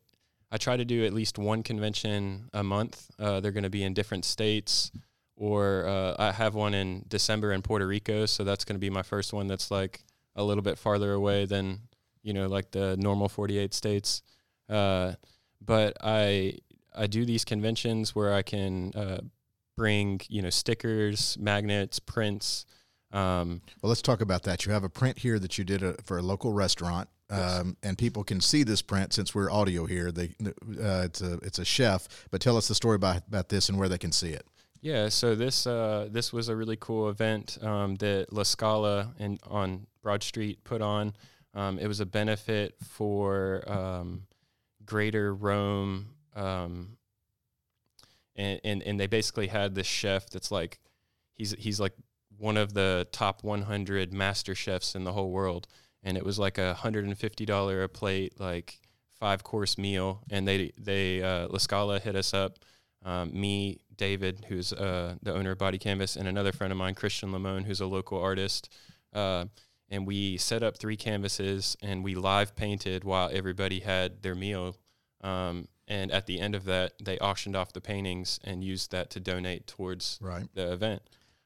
I 0.56 0.58
try 0.58 0.78
to 0.78 0.86
do 0.86 1.04
at 1.06 1.12
least 1.12 1.38
one 1.38 1.64
convention 1.64 2.50
a 2.54 2.64
month. 2.64 3.12
Uh, 3.20 3.42
they're 3.42 3.52
going 3.52 3.66
to 3.66 3.70
be 3.70 3.84
in 3.84 3.94
different 3.94 4.24
states, 4.24 4.90
or 5.36 5.86
uh, 5.86 6.16
I 6.18 6.32
have 6.32 6.56
one 6.56 6.74
in 6.74 7.04
December 7.10 7.52
in 7.52 7.62
Puerto 7.62 7.86
Rico. 7.86 8.26
So 8.26 8.46
that's 8.46 8.64
going 8.64 8.78
to 8.78 8.80
be 8.80 8.90
my 8.90 9.02
first 9.02 9.34
one. 9.34 9.48
That's 9.48 9.70
like 9.70 10.06
a 10.34 10.42
little 10.42 10.64
bit 10.64 10.78
farther 10.78 11.12
away 11.12 11.44
than 11.46 11.82
you 12.24 12.32
know 12.32 12.48
like 12.48 12.72
the 12.72 12.96
normal 12.96 13.28
48 13.28 13.74
states. 13.74 14.24
Uh, 14.70 15.16
but 15.60 15.98
I 16.02 16.60
I 16.96 17.08
do 17.08 17.26
these 17.26 17.44
conventions 17.44 18.16
where 18.16 18.34
I 18.34 18.42
can 18.42 18.94
uh, 18.96 19.20
bring 19.76 20.22
you 20.30 20.42
know 20.42 20.50
stickers, 20.50 21.38
magnets, 21.38 22.00
prints. 22.00 22.66
Um, 23.16 23.62
Well, 23.82 23.90
let's 23.90 24.02
talk 24.02 24.22
about 24.22 24.44
that. 24.44 24.66
You 24.66 24.74
have 24.74 24.84
a 24.84 24.90
print 24.90 25.20
here 25.20 25.40
that 25.40 25.58
you 25.58 25.64
did 25.64 25.82
a, 25.82 25.94
for 26.04 26.18
a 26.18 26.22
local 26.22 26.52
restaurant, 26.52 27.08
um, 27.30 27.78
and 27.82 27.98
people 27.98 28.24
can 28.24 28.42
see 28.42 28.64
this 28.64 28.82
print 28.82 29.14
since 29.14 29.34
we're 29.34 29.50
audio 29.50 29.86
here. 29.86 30.12
They, 30.12 30.36
uh, 30.46 31.04
it's 31.06 31.22
a 31.22 31.34
it's 31.42 31.58
a 31.58 31.66
chef. 31.66 32.08
But 32.30 32.42
tell 32.42 32.58
us 32.58 32.68
the 32.68 32.76
story 32.76 32.96
about 32.96 33.24
about 33.28 33.50
this 33.50 33.70
and 33.70 33.80
where 33.80 33.88
they 33.88 33.98
can 33.98 34.12
see 34.12 34.32
it. 34.32 34.46
Yeah, 34.82 35.10
so 35.10 35.34
this 35.34 35.66
uh, 35.66 36.10
this 36.12 36.34
was 36.34 36.50
a 36.50 36.56
really 36.56 36.78
cool 36.80 37.10
event 37.10 37.58
um, 37.62 37.96
that 37.96 38.32
La 38.32 38.44
Scala 38.44 39.16
in, 39.18 39.40
on 39.48 39.88
Broad 40.04 40.22
Street 40.22 40.64
put 40.64 40.82
on. 40.82 41.14
Um, 41.54 41.80
it 41.80 41.88
was 41.88 42.02
a 42.02 42.06
benefit 42.06 42.76
for 42.84 43.64
um, 43.66 44.24
Greater 44.86 45.34
Rome, 45.34 46.08
um, 46.36 46.98
and, 48.36 48.60
and 48.64 48.84
and 48.84 49.00
they 49.00 49.08
basically 49.08 49.48
had 49.48 49.74
this 49.74 49.88
chef 49.88 50.30
that's 50.30 50.52
like 50.52 50.80
he's 51.34 51.56
he's 51.58 51.80
like 51.80 51.94
one 52.38 52.58
of 52.58 52.74
the 52.74 53.08
top 53.12 53.44
100 53.44 54.14
master 54.14 54.56
chefs 54.56 54.96
in 54.96 55.04
the 55.04 55.14
whole 55.14 55.32
world, 55.32 55.68
and 56.04 56.18
it 56.18 56.26
was 56.26 56.38
like 56.38 56.58
a 56.58 56.74
hundred 56.74 57.06
and 57.06 57.18
fifty 57.18 57.46
dollar 57.46 57.84
a 57.84 57.90
plate, 57.90 58.40
like 58.40 58.80
five 59.20 59.44
course 59.44 59.78
meal, 59.78 60.22
and 60.30 60.48
they 60.48 60.72
they 60.78 61.22
uh, 61.24 61.48
La 61.48 61.58
Scala 61.58 62.00
hit 62.00 62.16
us 62.16 62.34
up. 62.34 62.60
Um, 63.04 63.40
me, 63.40 63.80
David, 63.96 64.46
who's 64.50 64.74
uh, 64.74 65.16
the 65.22 65.34
owner 65.34 65.52
of 65.52 65.58
Body 65.58 65.78
Canvas, 65.78 66.16
and 66.16 66.28
another 66.28 66.52
friend 66.52 66.72
of 66.72 66.78
mine, 66.78 66.96
Christian 66.96 67.32
Lamone, 67.32 67.64
who's 67.66 67.80
a 67.82 67.86
local 67.86 68.20
artist. 68.20 68.70
Uh, 69.14 69.46
and 69.90 70.08
we 70.08 70.36
set 70.38 70.64
up 70.64 70.78
three 70.78 70.98
canvases 70.98 71.78
and 71.82 72.04
we 72.04 72.16
live 72.16 72.56
painted 72.56 73.04
while 73.04 73.30
everybody 73.32 73.80
had 73.82 74.24
their 74.24 74.34
meal. 74.34 74.76
Um, 75.22 75.68
and 75.88 76.12
at 76.12 76.26
the 76.26 76.40
end 76.40 76.56
of 76.56 76.66
that, 76.66 76.94
they 77.00 77.20
auctioned 77.20 77.56
off 77.56 77.72
the 77.72 77.82
paintings 77.82 78.40
and 78.44 78.64
used 78.64 78.92
that 78.92 79.12
to 79.12 79.20
donate 79.20 79.68
towards 79.68 80.18
Right. 80.20 80.48
the 80.56 80.74
event. 80.74 81.04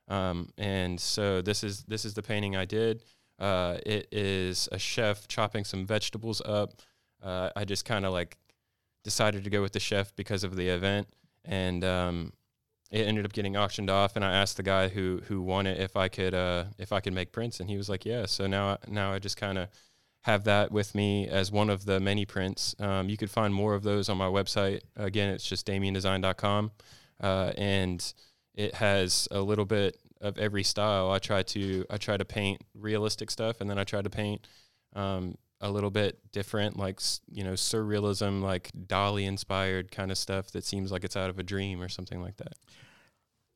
Um, 0.09 0.49
and 0.57 0.99
so 0.99 1.41
this 1.41 1.63
is 1.63 1.83
this 1.83 2.03
is 2.03 2.13
the 2.13 2.23
painting 2.23 2.55
I 2.55 2.65
did. 2.65 3.03
Uh, 3.37 3.77
it 3.85 4.07
is 4.11 4.67
a 4.71 4.79
chef 4.79 5.27
chopping 5.27 5.63
some 5.63 5.85
vegetables 5.85 6.41
up. 6.43 6.73
Uh, 7.23 7.49
I 7.55 7.63
just 7.63 7.85
kind 7.85 8.05
of 8.05 8.11
like 8.11 8.37
decided 9.03 9.43
to 9.43 9.49
go 9.49 9.61
with 9.61 9.71
the 9.71 9.79
chef 9.79 10.15
because 10.15 10.43
of 10.43 10.55
the 10.55 10.69
event, 10.69 11.07
and 11.45 11.83
um, 11.83 12.33
it 12.91 13.07
ended 13.07 13.25
up 13.25 13.33
getting 13.33 13.55
auctioned 13.55 13.89
off. 13.89 14.15
And 14.15 14.25
I 14.25 14.33
asked 14.33 14.57
the 14.57 14.63
guy 14.63 14.87
who 14.87 15.21
who 15.27 15.41
won 15.41 15.67
it 15.67 15.79
if 15.79 15.95
I 15.95 16.09
could 16.09 16.33
uh, 16.33 16.65
if 16.77 16.91
I 16.91 16.99
could 16.99 17.13
make 17.13 17.31
prints, 17.31 17.59
and 17.59 17.69
he 17.69 17.77
was 17.77 17.87
like, 17.87 18.05
"Yeah." 18.05 18.25
So 18.25 18.47
now 18.47 18.77
now 18.87 19.13
I 19.13 19.19
just 19.19 19.37
kind 19.37 19.57
of 19.57 19.69
have 20.21 20.43
that 20.43 20.71
with 20.71 20.95
me 20.95 21.27
as 21.27 21.51
one 21.51 21.69
of 21.69 21.85
the 21.85 21.99
many 21.99 22.25
prints. 22.25 22.75
Um, 22.79 23.09
you 23.09 23.15
could 23.15 23.31
find 23.31 23.53
more 23.53 23.73
of 23.73 23.83
those 23.83 24.09
on 24.09 24.17
my 24.17 24.25
website. 24.27 24.81
Again, 24.97 25.29
it's 25.29 25.47
just 25.47 25.65
daemiondesign.com, 25.65 26.71
uh, 27.21 27.53
and 27.57 28.13
it 28.59 28.75
has 28.75 29.25
a 29.31 29.39
little 29.39 29.63
bit 29.63 29.97
of 30.19 30.37
every 30.37 30.63
style. 30.63 31.09
I 31.11 31.19
try 31.19 31.43
to 31.43 31.85
I 31.89 31.95
try 31.95 32.17
to 32.17 32.25
paint 32.25 32.61
realistic 32.75 33.31
stuff, 33.31 33.61
and 33.61 33.69
then 33.69 33.79
I 33.79 33.85
try 33.85 34.01
to 34.01 34.09
paint 34.09 34.45
um, 34.93 35.37
a 35.61 35.71
little 35.71 35.89
bit 35.89 36.19
different, 36.33 36.77
like 36.77 36.99
you 37.31 37.45
know 37.45 37.53
surrealism, 37.53 38.41
like 38.41 38.69
Dali 38.73 39.25
inspired 39.25 39.91
kind 39.91 40.11
of 40.11 40.17
stuff 40.17 40.51
that 40.51 40.65
seems 40.65 40.91
like 40.91 41.05
it's 41.05 41.15
out 41.15 41.29
of 41.29 41.39
a 41.39 41.43
dream 41.43 41.81
or 41.81 41.87
something 41.87 42.21
like 42.21 42.35
that. 42.35 42.53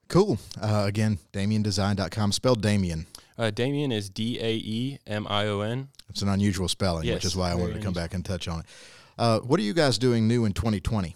Cool. 0.08 0.38
Uh, 0.62 0.86
again, 0.88 1.18
DaemionDesign.com. 1.34 2.32
Spelled 2.32 2.62
Daemion. 2.62 3.06
Uh, 3.38 3.52
Daemion 3.54 3.92
is 3.92 4.10
D 4.10 4.40
A 4.40 4.54
E 4.54 5.00
M 5.06 5.28
I 5.30 5.48
O 5.48 5.60
N. 5.60 5.90
It's 6.10 6.22
an 6.22 6.30
unusual 6.30 6.70
spelling, 6.70 7.10
which 7.10 7.26
is 7.26 7.36
why 7.36 7.52
I 7.52 7.56
wanted 7.56 7.74
to 7.74 7.80
come 7.80 7.88
unusual. 7.88 8.04
back 8.04 8.14
and 8.14 8.24
touch 8.24 8.48
on 8.48 8.62
it. 8.62 8.66
Uh, 9.18 9.40
what 9.40 9.60
are 9.60 9.64
you 9.64 9.74
guys 9.74 9.98
doing 9.98 10.30
new 10.30 10.46
in 10.46 10.54
2020? 10.54 11.16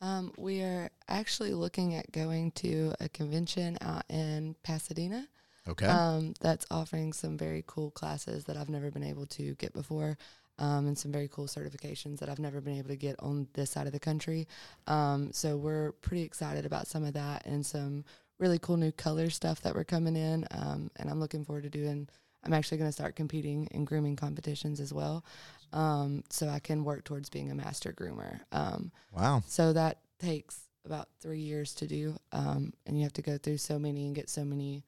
Um, 0.00 0.32
we 0.36 0.62
are 0.62 0.90
actually 1.08 1.54
looking 1.54 1.94
at 1.94 2.12
going 2.12 2.50
to 2.52 2.92
a 3.00 3.08
convention 3.08 3.78
out 3.80 4.04
in 4.08 4.54
Pasadena. 4.62 5.26
Okay. 5.68 5.86
Um, 5.86 6.34
that's 6.40 6.66
offering 6.70 7.12
some 7.12 7.36
very 7.36 7.64
cool 7.66 7.90
classes 7.90 8.44
that 8.44 8.56
I've 8.56 8.68
never 8.68 8.90
been 8.90 9.02
able 9.02 9.26
to 9.26 9.54
get 9.54 9.72
before, 9.72 10.16
um, 10.58 10.86
and 10.86 10.96
some 10.96 11.10
very 11.10 11.28
cool 11.28 11.46
certifications 11.46 12.18
that 12.18 12.28
I've 12.28 12.38
never 12.38 12.60
been 12.60 12.78
able 12.78 12.90
to 12.90 12.96
get 12.96 13.16
on 13.18 13.48
this 13.54 13.70
side 13.70 13.86
of 13.86 13.92
the 13.92 13.98
country. 13.98 14.46
Um, 14.86 15.32
so 15.32 15.56
we're 15.56 15.92
pretty 15.92 16.22
excited 16.22 16.66
about 16.66 16.86
some 16.86 17.04
of 17.04 17.14
that 17.14 17.46
and 17.46 17.66
some 17.66 18.04
really 18.38 18.58
cool 18.58 18.76
new 18.76 18.92
color 18.92 19.30
stuff 19.30 19.62
that 19.62 19.74
we're 19.74 19.84
coming 19.84 20.14
in. 20.14 20.46
Um, 20.50 20.90
and 20.96 21.10
I'm 21.10 21.20
looking 21.20 21.44
forward 21.44 21.64
to 21.64 21.70
doing. 21.70 22.08
I'm 22.46 22.54
actually 22.54 22.78
going 22.78 22.88
to 22.88 22.92
start 22.92 23.16
competing 23.16 23.66
in 23.72 23.84
grooming 23.84 24.16
competitions 24.16 24.80
as 24.80 24.92
well, 24.92 25.24
um, 25.72 26.22
so 26.30 26.48
I 26.48 26.60
can 26.60 26.84
work 26.84 27.04
towards 27.04 27.28
being 27.28 27.50
a 27.50 27.54
master 27.54 27.92
groomer. 27.92 28.40
Um, 28.52 28.92
wow. 29.12 29.42
so 29.46 29.72
that 29.72 29.98
takes 30.20 30.60
about 30.84 31.08
three 31.20 31.40
years 31.40 31.74
to 31.74 31.86
do, 31.86 32.16
um, 32.32 32.72
and 32.86 32.96
you 32.96 33.02
have 33.02 33.12
to 33.14 33.22
go 33.22 33.36
through 33.36 33.58
so 33.58 33.78
many 33.78 34.06
and 34.06 34.14
get 34.14 34.30
so 34.30 34.44
many, 34.44 34.84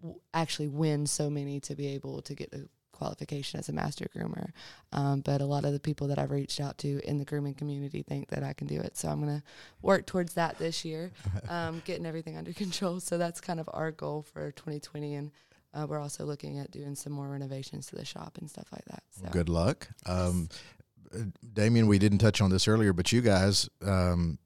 w- 0.00 0.18
actually 0.32 0.68
win 0.68 1.06
so 1.06 1.28
many 1.28 1.60
to 1.60 1.74
be 1.74 1.88
able 1.88 2.22
to 2.22 2.34
get 2.34 2.50
the 2.50 2.68
qualification 2.92 3.58
as 3.58 3.68
a 3.68 3.72
master 3.72 4.06
groomer. 4.16 4.50
Um, 4.92 5.20
but 5.20 5.40
a 5.40 5.44
lot 5.44 5.64
of 5.64 5.72
the 5.72 5.80
people 5.80 6.06
that 6.08 6.18
I've 6.18 6.30
reached 6.30 6.60
out 6.60 6.78
to 6.78 7.00
in 7.06 7.18
the 7.18 7.24
grooming 7.24 7.54
community 7.54 8.02
think 8.02 8.28
that 8.28 8.42
I 8.42 8.52
can 8.52 8.66
do 8.66 8.80
it. 8.80 8.96
So 8.96 9.08
I'm 9.08 9.20
gonna 9.20 9.42
work 9.82 10.06
towards 10.06 10.34
that 10.34 10.58
this 10.58 10.84
year, 10.84 11.10
um, 11.48 11.82
getting 11.84 12.06
everything 12.06 12.36
under 12.36 12.52
control. 12.52 13.00
So 13.00 13.18
that's 13.18 13.40
kind 13.40 13.60
of 13.60 13.68
our 13.72 13.90
goal 13.90 14.22
for 14.22 14.52
2020, 14.52 15.14
and 15.14 15.30
uh, 15.74 15.86
we're 15.88 15.98
also 15.98 16.24
looking 16.24 16.58
at 16.58 16.70
doing 16.70 16.94
some 16.94 17.12
more 17.12 17.28
renovations 17.28 17.86
to 17.86 17.96
the 17.96 18.04
shop 18.04 18.38
and 18.38 18.48
stuff 18.48 18.68
like 18.72 18.84
that. 18.86 19.02
So. 19.10 19.28
Good 19.30 19.48
luck. 19.48 19.88
Um, 20.06 20.48
uh, 21.14 21.18
Daemion, 21.54 21.86
we 21.86 21.98
didn't 21.98 22.18
touch 22.18 22.40
on 22.40 22.50
this 22.50 22.68
earlier, 22.68 22.92
but 22.92 23.12
you 23.12 23.20
guys 23.20 23.68
um, 23.84 24.38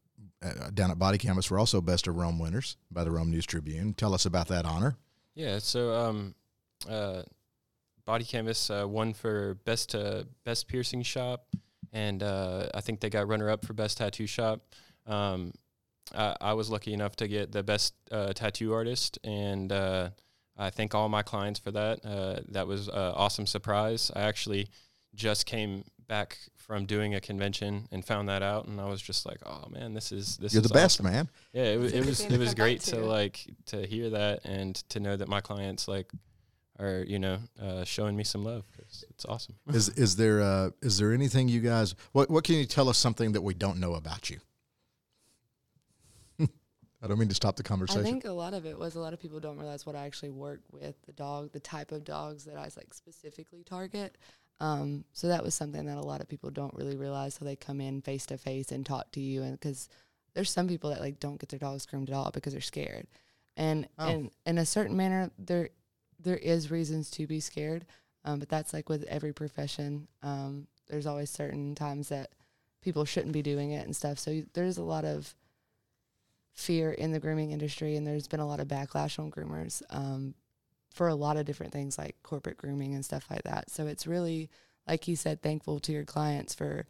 uh, 0.43 0.71
down 0.73 0.91
at 0.91 0.99
Body 0.99 1.19
Canvas 1.19 1.51
were 1.51 1.59
also 1.59 1.81
Best 1.81 2.07
of 2.07 2.17
Rome 2.17 2.39
winners 2.39 2.77
by 2.91 3.05
the 3.05 3.11
Rome 3.11 3.31
News 3.31 3.47
Tribune. 3.47 3.95
Tell 3.95 4.15
us 4.15 4.27
about 4.27 4.49
that 4.49 4.65
honor. 4.65 4.97
Yeah, 5.35 5.59
so 5.59 5.93
um, 5.93 6.35
uh, 6.89 7.23
Body 8.05 8.25
Canvas 8.25 8.71
uh, 8.71 8.87
won 8.89 9.13
for 9.13 9.55
best 9.65 9.95
uh, 9.95 10.23
best 10.45 10.69
piercing 10.69 11.03
shop, 11.03 11.47
and 11.93 12.23
uh, 12.23 12.69
I 12.75 12.81
think 12.81 13.01
they 13.01 13.11
got 13.11 13.29
runner 13.29 13.51
up 13.51 13.65
for 13.65 13.73
best 13.73 13.99
tattoo 13.99 14.27
shop. 14.27 14.61
Um, 15.07 15.53
I, 16.15 16.37
I 16.41 16.53
was 16.55 16.71
lucky 16.71 16.93
enough 16.93 17.17
to 17.17 17.29
get 17.29 17.53
the 17.53 17.63
best 17.63 17.95
uh, 18.11 18.33
tattoo 18.33 18.73
artist, 18.73 19.19
and 19.25 19.71
uh, 19.73 20.11
I 20.59 20.71
thank 20.71 20.95
all 20.95 21.09
my 21.09 21.23
clients 21.23 21.61
for 21.61 21.71
that. 21.73 22.05
Uh, 22.05 22.41
that 22.49 22.67
was 22.67 22.89
an 22.89 22.95
awesome 22.95 23.47
surprise. 23.47 24.11
I 24.15 24.23
actually 24.23 24.69
just 25.15 25.47
came 25.47 25.85
back 26.09 26.39
from 26.55 26.87
doing 26.87 27.15
a 27.15 27.21
convention 27.21 27.89
and 27.93 28.05
found 28.05 28.29
that 28.29 28.43
out, 28.43 28.67
and 28.67 28.81
I 28.81 28.87
was 28.87 29.01
just 29.01 29.27
like, 29.27 29.39
"Oh 29.45 29.69
man, 29.71 29.95
this 29.95 30.13
is 30.13 30.37
this 30.37 30.53
You're 30.53 30.63
is 30.63 30.69
the 30.69 30.75
best, 30.75 31.03
man. 31.03 31.29
Yeah, 31.53 31.65
it, 31.65 31.79
was 31.79 31.93
it 31.93 32.07
was 32.07 32.21
it 32.21 32.39
was 32.39 32.55
great 32.55 32.81
to 32.83 32.97
to. 32.97 33.05
like 33.05 33.45
to 33.67 33.87
hear 33.87 34.11
that 34.11 34.45
and 34.45 34.75
to 34.91 35.01
know 35.01 35.17
that 35.17 35.29
my 35.29 35.41
clients 35.41 35.89
like 35.89 36.11
are 36.79 37.05
you 37.07 37.19
know 37.19 37.39
uh, 37.61 37.85
showing 37.85 38.17
me 38.17 38.25
some 38.25 38.45
love 38.45 38.65
'cause 38.77 39.05
it's 39.11 39.25
awesome. 39.25 39.57
is 39.69 39.89
is 39.91 40.17
there 40.17 40.41
uh, 40.43 40.71
is 40.83 40.99
there 40.99 41.13
anything 41.13 41.49
you 41.49 41.61
guys? 41.61 41.95
What 42.13 42.31
what 42.31 42.45
can 42.45 42.57
you 42.57 42.67
tell 42.67 42.89
us 42.89 42.99
something 42.99 43.33
that 43.33 43.43
we 43.43 43.55
don't 43.55 43.79
know 43.79 43.95
about 43.95 44.31
you? 44.31 44.39
I 47.03 47.07
don't 47.07 47.19
mean 47.19 47.29
to 47.29 47.35
stop 47.35 47.57
the 47.57 47.63
conversation. 47.63 48.01
I 48.01 48.05
think 48.05 48.25
a 48.25 48.33
lot 48.33 48.55
of 48.55 48.65
it 48.67 48.79
was 48.79 48.95
a 48.95 49.01
lot 49.01 49.13
of 49.13 49.21
people 49.21 49.39
don't 49.39 49.59
realize 49.59 49.85
what 49.85 49.95
I 49.97 50.07
actually 50.07 50.31
work 50.31 50.61
with 50.73 50.95
the 51.07 51.13
dog, 51.13 51.53
the 51.53 51.61
type 51.61 51.93
of 51.93 52.05
dogs 52.05 52.45
that 52.45 52.57
I 52.57 52.63
like 52.77 52.95
specifically 52.95 53.63
target. 53.65 54.17
Um, 54.61 55.05
so 55.13 55.29
that 55.29 55.45
was 55.45 55.55
something 55.55 55.85
that 55.85 55.99
a 55.99 56.01
lot 56.03 56.23
of 56.23 56.29
people 56.29 56.51
don't 56.51 56.73
really 56.75 56.97
realize. 56.97 57.35
So 57.35 57.45
they 57.45 57.57
come 57.57 57.81
in 57.81 58.01
face 58.01 58.25
to 58.27 58.39
face 58.39 58.73
and 58.73 58.87
talk 58.87 59.13
to 59.13 59.21
you, 59.21 59.43
and 59.43 59.53
because 59.53 59.89
there's 60.35 60.51
some 60.51 60.69
people 60.69 60.91
that 60.91 61.01
like 61.01 61.21
don't 61.21 61.39
get 61.39 61.51
their 61.51 61.59
dogs 61.59 61.85
groomed 61.87 62.09
at 62.09 62.17
all 62.17 62.31
because 62.33 62.53
they're 62.55 62.63
scared, 62.63 63.07
and 63.57 63.87
Oh. 63.99 64.09
and 64.09 64.31
in 64.47 64.59
a 64.59 64.67
certain 64.67 64.97
manner 64.97 65.31
there 65.39 65.69
there 66.19 66.39
is 66.39 66.71
reasons 66.71 67.11
to 67.11 67.27
be 67.27 67.41
scared, 67.41 67.85
um, 68.25 68.39
but 68.39 68.49
that's 68.49 68.73
like 68.73 68.89
with 68.89 69.03
every 69.05 69.35
profession. 69.35 70.09
Um, 70.23 70.67
there's 70.89 71.07
always 71.07 71.29
certain 71.29 71.75
times 71.75 72.09
that 72.09 72.31
people 72.81 73.05
shouldn't 73.05 73.33
be 73.33 73.43
doing 73.43 73.73
it 73.73 73.85
and 73.85 73.95
stuff. 73.95 74.19
So 74.19 74.43
there's 74.55 74.79
a 74.79 74.83
lot 74.83 75.05
of 75.05 75.35
fear 76.57 76.91
in 76.91 77.13
the 77.13 77.21
grooming 77.21 77.53
industry, 77.53 77.97
and 77.97 78.07
there's 78.07 78.27
been 78.27 78.41
a 78.41 78.47
lot 78.47 78.61
of 78.61 78.67
backlash 78.67 79.19
on 79.19 79.31
groomers 79.31 79.83
um, 79.91 80.35
for 80.93 81.07
a 81.07 81.15
lot 81.15 81.37
of 81.37 81.45
different 81.45 81.73
things 81.73 81.99
like 81.99 82.17
corporate 82.23 82.57
grooming 82.57 82.95
and 82.95 83.05
stuff 83.05 83.27
like 83.31 83.43
that. 83.43 83.71
So 83.71 83.87
it's 83.87 84.07
really, 84.07 84.49
like 84.89 85.07
you 85.07 85.17
said, 85.17 85.43
thankful 85.43 85.79
to 85.81 85.93
your 85.93 86.05
clients 86.05 86.55
for 86.55 86.87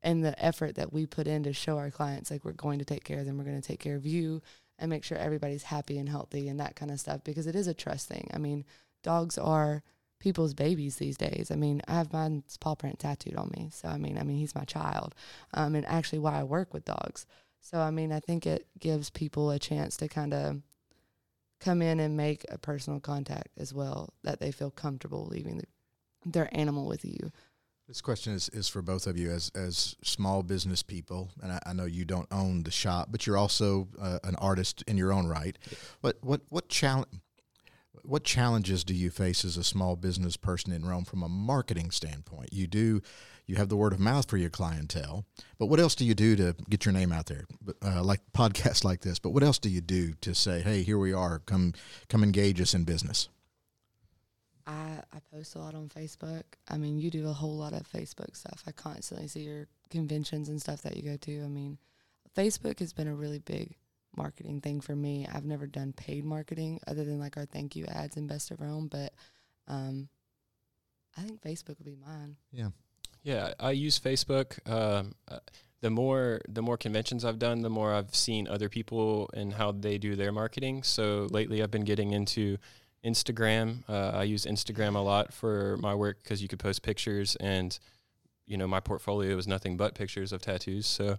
and 0.00 0.24
the 0.24 0.42
effort 0.42 0.76
that 0.76 0.92
we 0.92 1.06
put 1.06 1.26
in 1.26 1.42
to 1.42 1.52
show 1.52 1.76
our 1.76 1.90
clients 1.90 2.30
like 2.30 2.44
we're 2.44 2.52
going 2.52 2.78
to 2.78 2.84
take 2.84 3.02
care 3.02 3.18
of 3.18 3.26
them, 3.26 3.36
we're 3.36 3.42
going 3.42 3.60
to 3.60 3.66
take 3.66 3.80
care 3.80 3.96
of 3.96 4.06
you, 4.06 4.40
and 4.78 4.88
make 4.88 5.02
sure 5.02 5.18
everybody's 5.18 5.64
happy 5.64 5.98
and 5.98 6.08
healthy 6.08 6.48
and 6.48 6.60
that 6.60 6.76
kind 6.76 6.92
of 6.92 7.00
stuff 7.00 7.24
because 7.24 7.48
it 7.48 7.56
is 7.56 7.66
a 7.66 7.74
trust 7.74 8.06
thing. 8.06 8.30
I 8.32 8.38
mean, 8.38 8.64
dogs 9.02 9.36
are 9.36 9.82
people's 10.20 10.54
babies 10.54 10.96
these 10.96 11.16
days. 11.16 11.50
I 11.50 11.56
mean, 11.56 11.82
I 11.88 11.94
have 11.94 12.12
mine's 12.12 12.56
paw 12.56 12.76
print 12.76 13.00
tattooed 13.00 13.34
on 13.34 13.50
me, 13.56 13.70
so 13.72 13.88
I 13.88 13.98
mean, 13.98 14.16
I 14.16 14.22
mean, 14.22 14.36
he's 14.36 14.54
my 14.54 14.64
child, 14.64 15.16
um, 15.54 15.74
and 15.74 15.84
actually 15.86 16.20
why 16.20 16.38
I 16.38 16.44
work 16.44 16.72
with 16.72 16.84
dogs. 16.84 17.26
So 17.60 17.80
I 17.80 17.90
mean, 17.90 18.12
I 18.12 18.20
think 18.20 18.46
it 18.46 18.66
gives 18.78 19.10
people 19.10 19.50
a 19.50 19.58
chance 19.58 19.96
to 19.98 20.08
kind 20.08 20.34
of 20.34 20.62
come 21.60 21.82
in 21.82 22.00
and 22.00 22.16
make 22.16 22.44
a 22.50 22.58
personal 22.58 23.00
contact 23.00 23.48
as 23.58 23.74
well 23.74 24.14
that 24.22 24.40
they 24.40 24.52
feel 24.52 24.70
comfortable 24.70 25.26
leaving 25.30 25.58
the, 25.58 25.64
their 26.24 26.48
animal 26.52 26.86
with 26.86 27.04
you. 27.04 27.32
This 27.88 28.00
question 28.00 28.34
is, 28.34 28.50
is 28.50 28.68
for 28.68 28.82
both 28.82 29.06
of 29.06 29.16
you 29.16 29.30
as 29.30 29.50
as 29.54 29.96
small 30.02 30.42
business 30.42 30.82
people, 30.82 31.30
and 31.42 31.52
I, 31.52 31.60
I 31.66 31.72
know 31.72 31.86
you 31.86 32.04
don't 32.04 32.28
own 32.30 32.62
the 32.64 32.70
shop, 32.70 33.08
but 33.10 33.26
you're 33.26 33.38
also 33.38 33.88
uh, 33.98 34.18
an 34.24 34.36
artist 34.36 34.84
in 34.86 34.98
your 34.98 35.10
own 35.10 35.26
right. 35.26 35.56
What 36.02 36.18
what 36.20 36.42
what 36.50 36.68
challenge 36.68 37.08
what 38.02 38.24
challenges 38.24 38.84
do 38.84 38.94
you 38.94 39.10
face 39.10 39.44
as 39.44 39.56
a 39.56 39.64
small 39.64 39.96
business 39.96 40.36
person 40.36 40.72
in 40.72 40.84
Rome 40.84 41.04
from 41.04 41.22
a 41.22 41.28
marketing 41.28 41.90
standpoint? 41.90 42.52
You 42.52 42.66
do 42.66 43.00
you 43.48 43.56
have 43.56 43.70
the 43.70 43.76
word 43.76 43.94
of 43.94 43.98
mouth 43.98 44.28
for 44.28 44.36
your 44.36 44.50
clientele, 44.50 45.24
but 45.58 45.66
what 45.66 45.80
else 45.80 45.94
do 45.94 46.04
you 46.04 46.14
do 46.14 46.36
to 46.36 46.54
get 46.68 46.84
your 46.84 46.92
name 46.92 47.10
out 47.10 47.26
there? 47.26 47.46
Uh, 47.82 48.04
like 48.04 48.20
podcasts 48.32 48.84
like 48.84 49.00
this, 49.00 49.18
but 49.18 49.30
what 49.30 49.42
else 49.42 49.58
do 49.58 49.70
you 49.70 49.80
do 49.80 50.12
to 50.20 50.34
say, 50.34 50.60
hey, 50.60 50.82
here 50.82 50.98
we 50.98 51.12
are, 51.12 51.40
come 51.40 51.72
come 52.08 52.22
engage 52.22 52.60
us 52.60 52.74
in 52.74 52.84
business? 52.84 53.28
I, 54.66 55.00
I 55.14 55.18
post 55.32 55.54
a 55.54 55.60
lot 55.60 55.74
on 55.74 55.88
Facebook. 55.88 56.42
I 56.68 56.76
mean, 56.76 56.98
you 56.98 57.10
do 57.10 57.26
a 57.26 57.32
whole 57.32 57.56
lot 57.56 57.72
of 57.72 57.90
Facebook 57.90 58.36
stuff. 58.36 58.62
I 58.66 58.72
constantly 58.72 59.26
see 59.26 59.40
your 59.40 59.66
conventions 59.88 60.50
and 60.50 60.60
stuff 60.60 60.82
that 60.82 60.94
you 60.94 61.02
go 61.02 61.16
to. 61.16 61.42
I 61.42 61.48
mean, 61.48 61.78
Facebook 62.36 62.80
has 62.80 62.92
been 62.92 63.08
a 63.08 63.14
really 63.14 63.38
big 63.38 63.74
marketing 64.14 64.60
thing 64.60 64.82
for 64.82 64.94
me. 64.94 65.26
I've 65.32 65.46
never 65.46 65.66
done 65.66 65.94
paid 65.94 66.22
marketing 66.22 66.80
other 66.86 67.02
than 67.02 67.18
like 67.18 67.38
our 67.38 67.46
thank 67.46 67.76
you 67.76 67.86
ads 67.86 68.18
in 68.18 68.26
Best 68.26 68.50
of 68.50 68.60
Rome, 68.60 68.88
but 68.88 69.14
um, 69.68 70.10
I 71.16 71.22
think 71.22 71.40
Facebook 71.40 71.78
would 71.78 71.86
be 71.86 71.96
mine. 71.96 72.36
Yeah. 72.52 72.68
Yeah, 73.22 73.52
I 73.58 73.72
use 73.72 73.98
Facebook. 73.98 74.58
Um, 74.70 75.14
uh, 75.28 75.38
the 75.80 75.90
more 75.90 76.40
the 76.48 76.62
more 76.62 76.76
conventions 76.76 77.24
I've 77.24 77.38
done, 77.38 77.62
the 77.62 77.70
more 77.70 77.94
I've 77.94 78.14
seen 78.14 78.48
other 78.48 78.68
people 78.68 79.30
and 79.32 79.52
how 79.52 79.72
they 79.72 79.98
do 79.98 80.16
their 80.16 80.32
marketing. 80.32 80.82
So 80.82 81.28
lately, 81.30 81.62
I've 81.62 81.70
been 81.70 81.84
getting 81.84 82.12
into 82.12 82.58
Instagram. 83.04 83.88
Uh, 83.88 84.10
I 84.14 84.24
use 84.24 84.44
Instagram 84.44 84.96
a 84.96 85.00
lot 85.00 85.32
for 85.32 85.76
my 85.78 85.94
work 85.94 86.22
because 86.22 86.42
you 86.42 86.48
could 86.48 86.58
post 86.58 86.82
pictures, 86.82 87.36
and 87.36 87.78
you 88.46 88.56
know 88.56 88.66
my 88.66 88.80
portfolio 88.80 89.36
is 89.36 89.46
nothing 89.46 89.76
but 89.76 89.94
pictures 89.94 90.32
of 90.32 90.42
tattoos. 90.42 90.86
So 90.86 91.18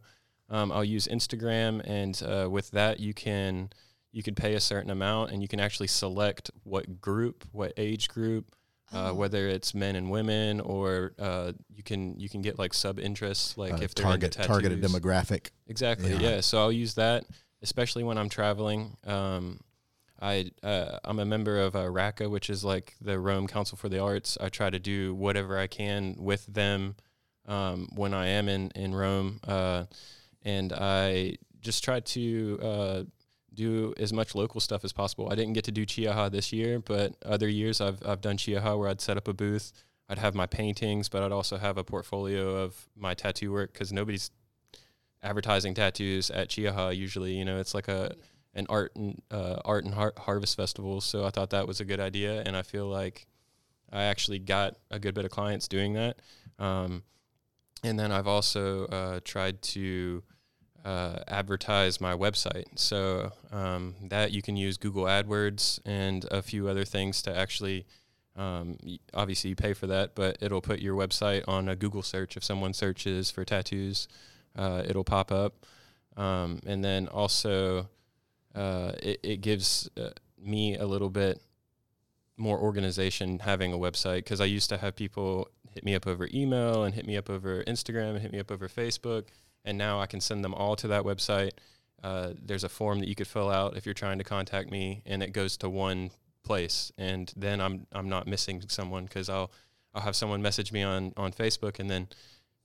um, 0.50 0.72
I'll 0.72 0.84
use 0.84 1.08
Instagram, 1.08 1.82
and 1.86 2.22
uh, 2.24 2.50
with 2.50 2.72
that, 2.72 3.00
you 3.00 3.14
can 3.14 3.70
you 4.12 4.24
can 4.24 4.36
pay 4.36 4.56
a 4.56 4.60
certain 4.60 4.90
amount, 4.90 5.32
and 5.32 5.42
you 5.42 5.48
can 5.48 5.60
actually 5.60 5.88
select 5.88 6.52
what 6.64 7.00
group, 7.00 7.46
what 7.52 7.74
age 7.78 8.10
group, 8.10 8.56
uh, 8.94 9.10
Oh. 9.10 9.14
whether 9.14 9.48
it's 9.48 9.74
men 9.74 9.96
and 9.96 10.10
women, 10.10 10.60
or 10.62 11.14
uh, 11.20 11.54
you 11.70 11.84
can 11.84 12.20
you 12.20 12.30
can 12.30 12.42
get 12.42 12.58
like 12.60 12.74
sub 12.74 13.00
interests, 13.00 13.58
like 13.58 13.74
Uh, 13.74 13.78
if 13.82 13.94
they're 13.96 14.04
target 14.06 14.32
targeted 14.34 14.82
demographic. 14.82 15.50
Exactly. 15.68 16.12
Yeah. 16.12 16.20
Yeah. 16.36 16.42
So 16.42 16.60
I'll 16.60 16.72
use 16.72 16.96
that, 16.96 17.26
especially 17.62 18.04
when 18.04 18.18
I'm 18.18 18.30
traveling. 18.30 18.98
Um, 19.06 19.60
I 20.22 20.52
uh, 20.64 21.00
I'm 21.06 21.20
a 21.20 21.26
member 21.26 21.60
of 21.60 21.76
uh, 21.76 21.90
RACA, 21.90 22.30
which 22.30 22.50
is 22.50 22.64
like 22.64 22.96
the 23.00 23.20
Rome 23.20 23.48
Council 23.48 23.78
for 23.78 23.90
the 23.90 24.00
Arts. 24.00 24.38
I 24.42 24.50
try 24.50 24.70
to 24.70 24.80
do 24.80 25.14
whatever 25.16 25.58
I 25.58 25.68
can 25.68 26.16
with 26.18 26.46
them 26.46 26.96
um, 27.46 27.88
when 27.96 28.14
I 28.14 28.28
am 28.28 28.50
in 28.50 28.72
in 28.76 28.94
Rome, 28.94 29.40
uh, 29.48 29.86
and 30.44 30.74
I 30.74 31.36
just 31.62 31.84
try 31.84 32.00
to 32.02 32.60
uh, 32.62 33.04
do 33.60 33.94
as 33.98 34.12
much 34.14 34.36
local 34.36 34.62
stuff 34.62 34.84
as 34.84 34.94
possible. 34.94 35.30
I 35.32 35.36
didn't 35.36 35.54
get 35.54 35.66
to 35.66 35.72
do 35.72 35.86
Chiaha 35.86 36.32
this 36.32 36.52
year, 36.52 36.80
but 36.80 37.16
other 37.26 37.48
years 37.48 37.82
I've 37.82 38.02
I've 38.06 38.22
done 38.22 38.38
Chiaha 38.38 38.78
where 38.78 38.90
I'd 38.90 39.02
set 39.02 39.18
up 39.18 39.28
a 39.28 39.34
booth. 39.34 39.72
I'd 40.10 40.18
have 40.18 40.34
my 40.34 40.48
paintings, 40.48 41.10
but 41.10 41.22
I'd 41.22 41.32
also 41.32 41.58
have 41.58 41.78
a 41.78 41.84
portfolio 41.84 42.56
of 42.64 42.88
my 42.96 43.14
tattoo 43.14 43.52
work 43.52 43.74
because 43.74 43.94
nobody's 43.94 44.32
advertising 45.22 45.74
tattoos 45.76 46.32
at 46.32 46.50
Chiaha 46.50 46.96
usually. 46.96 47.34
You 47.34 47.46
know, 47.46 47.60
it's 47.60 47.74
like 47.74 47.88
a 47.88 48.16
an 48.56 48.66
art 48.70 48.96
and 48.96 49.22
uh, 49.30 49.60
art 49.66 49.86
and 49.86 49.94
har- 49.94 50.14
harvest 50.18 50.56
festival. 50.56 51.02
So 51.02 51.26
I 51.26 51.30
thought 51.30 51.52
that 51.52 51.68
was 51.68 51.80
a 51.80 51.86
good 51.86 52.00
idea, 52.00 52.42
and 52.46 52.56
I 52.56 52.64
feel 52.64 52.88
like 52.88 53.28
I 53.92 54.04
actually 54.04 54.40
got 54.40 54.78
a 54.90 55.00
good 55.00 55.14
bit 55.14 55.26
of 55.26 55.32
clients 55.32 55.68
doing 55.68 55.94
that. 55.94 56.22
Um, 56.58 57.04
and 57.84 58.00
then 58.00 58.12
I've 58.12 58.28
also 58.28 58.86
uh, 58.86 59.20
tried 59.24 59.62
to 59.62 60.24
uh, 60.86 61.20
advertise 61.28 62.00
my 62.00 62.14
website. 62.14 62.66
So 62.76 63.32
um, 63.52 63.96
that 64.04 64.32
you 64.32 64.42
can 64.42 64.56
use 64.56 64.78
Google 64.78 65.04
AdWords 65.04 65.80
and 65.86 66.26
a 66.32 66.42
few 66.42 66.68
other 66.68 66.86
things 66.86 67.22
to 67.24 67.36
actually. 67.36 67.86
Um, 68.36 68.78
obviously, 69.14 69.50
you 69.50 69.56
pay 69.58 69.74
for 69.74 69.88
that, 69.88 70.16
but 70.16 70.38
it'll 70.40 70.62
put 70.62 70.80
your 70.80 70.96
website 70.96 71.44
on 71.46 71.68
a 71.68 71.76
Google 71.76 72.04
search. 72.04 72.38
If 72.38 72.44
someone 72.44 72.74
searches 72.74 73.30
for 73.30 73.44
tattoos, 73.44 74.08
uh, 74.56 74.84
it'll 74.86 75.04
pop 75.04 75.30
up. 75.30 75.66
Um, 76.16 76.60
and 76.66 76.84
then 76.84 77.08
also, 77.08 77.90
uh, 78.56 78.94
it, 79.04 79.20
it 79.24 79.42
gives 79.42 79.90
uh, 79.98 80.12
me 80.42 80.78
a 80.78 80.86
little 80.86 81.10
bit 81.10 81.42
more 82.38 82.58
organization 82.58 83.40
having 83.40 83.74
a 83.74 83.78
website 83.78 84.20
because 84.20 84.40
I 84.40 84.46
used 84.46 84.70
to 84.70 84.78
have 84.78 84.96
people 84.96 85.50
hit 85.74 85.84
me 85.84 85.94
up 85.96 86.08
over 86.08 86.28
email 86.34 86.84
and 86.84 86.96
hit 86.96 87.06
me 87.06 87.18
up 87.18 87.30
over 87.30 87.64
Instagram 87.66 88.12
and 88.12 88.20
hit 88.20 88.32
me 88.32 88.40
up 88.40 88.52
over 88.52 88.68
Facebook, 88.68 89.26
and 89.66 89.78
now 89.78 90.00
I 90.00 90.06
can 90.06 90.22
send 90.22 90.44
them 90.44 90.54
all 90.54 90.76
to 90.78 90.88
that 90.90 91.04
website. 91.04 91.52
Uh, 92.04 92.34
there's 92.42 92.64
a 92.64 92.70
form 92.70 93.00
that 93.00 93.08
you 93.08 93.16
could 93.16 93.28
fill 93.28 93.50
out 93.50 93.76
if 93.76 93.86
you're 93.86 93.94
trying 93.94 94.18
to 94.20 94.24
contact 94.24 94.72
me, 94.72 95.02
and 95.06 95.22
it 95.22 95.34
goes 95.34 95.58
to 95.58 95.70
one 95.70 96.12
place, 96.44 96.92
and 96.98 97.32
then 97.36 97.60
I'm 97.60 97.88
I'm 97.92 98.10
not 98.10 98.28
missing 98.28 98.64
someone 98.68 99.06
because 99.06 99.30
I'll 99.30 99.52
I'll 99.94 100.02
have 100.02 100.16
someone 100.16 100.42
message 100.42 100.72
me 100.72 100.84
on 100.84 101.14
on 101.18 101.32
Facebook, 101.34 101.80
and 101.80 101.90
then 101.90 102.08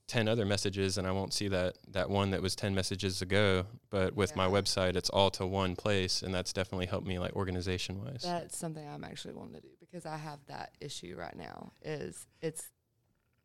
10 0.07 0.27
other 0.27 0.45
messages 0.45 0.99
and 0.99 1.07
I 1.07 1.11
won't 1.11 1.33
see 1.33 1.47
that 1.47 1.77
that 1.87 2.11
one 2.11 2.29
that 2.29 2.41
was 2.41 2.55
10 2.55 2.75
messages 2.75 3.23
ago 3.23 3.65
but 3.89 4.15
with 4.15 4.35
my 4.35 4.47
website 4.47 4.95
it's 4.95 5.09
all 5.09 5.31
to 5.31 5.47
one 5.47 5.75
place 5.75 6.21
and 6.21 6.31
that's 6.31 6.53
definitely 6.53 6.85
helped 6.85 7.07
me 7.07 7.17
like 7.17 7.35
organization 7.35 8.03
wise 8.03 8.21
That's 8.21 8.55
something 8.55 8.87
I'm 8.87 9.03
actually 9.03 9.33
wanting 9.33 9.55
to 9.55 9.61
do 9.61 9.69
because 9.79 10.05
I 10.05 10.17
have 10.17 10.39
that 10.47 10.73
issue 10.81 11.15
right 11.17 11.35
now. 11.35 11.71
Is 11.81 12.27
it's 12.41 12.69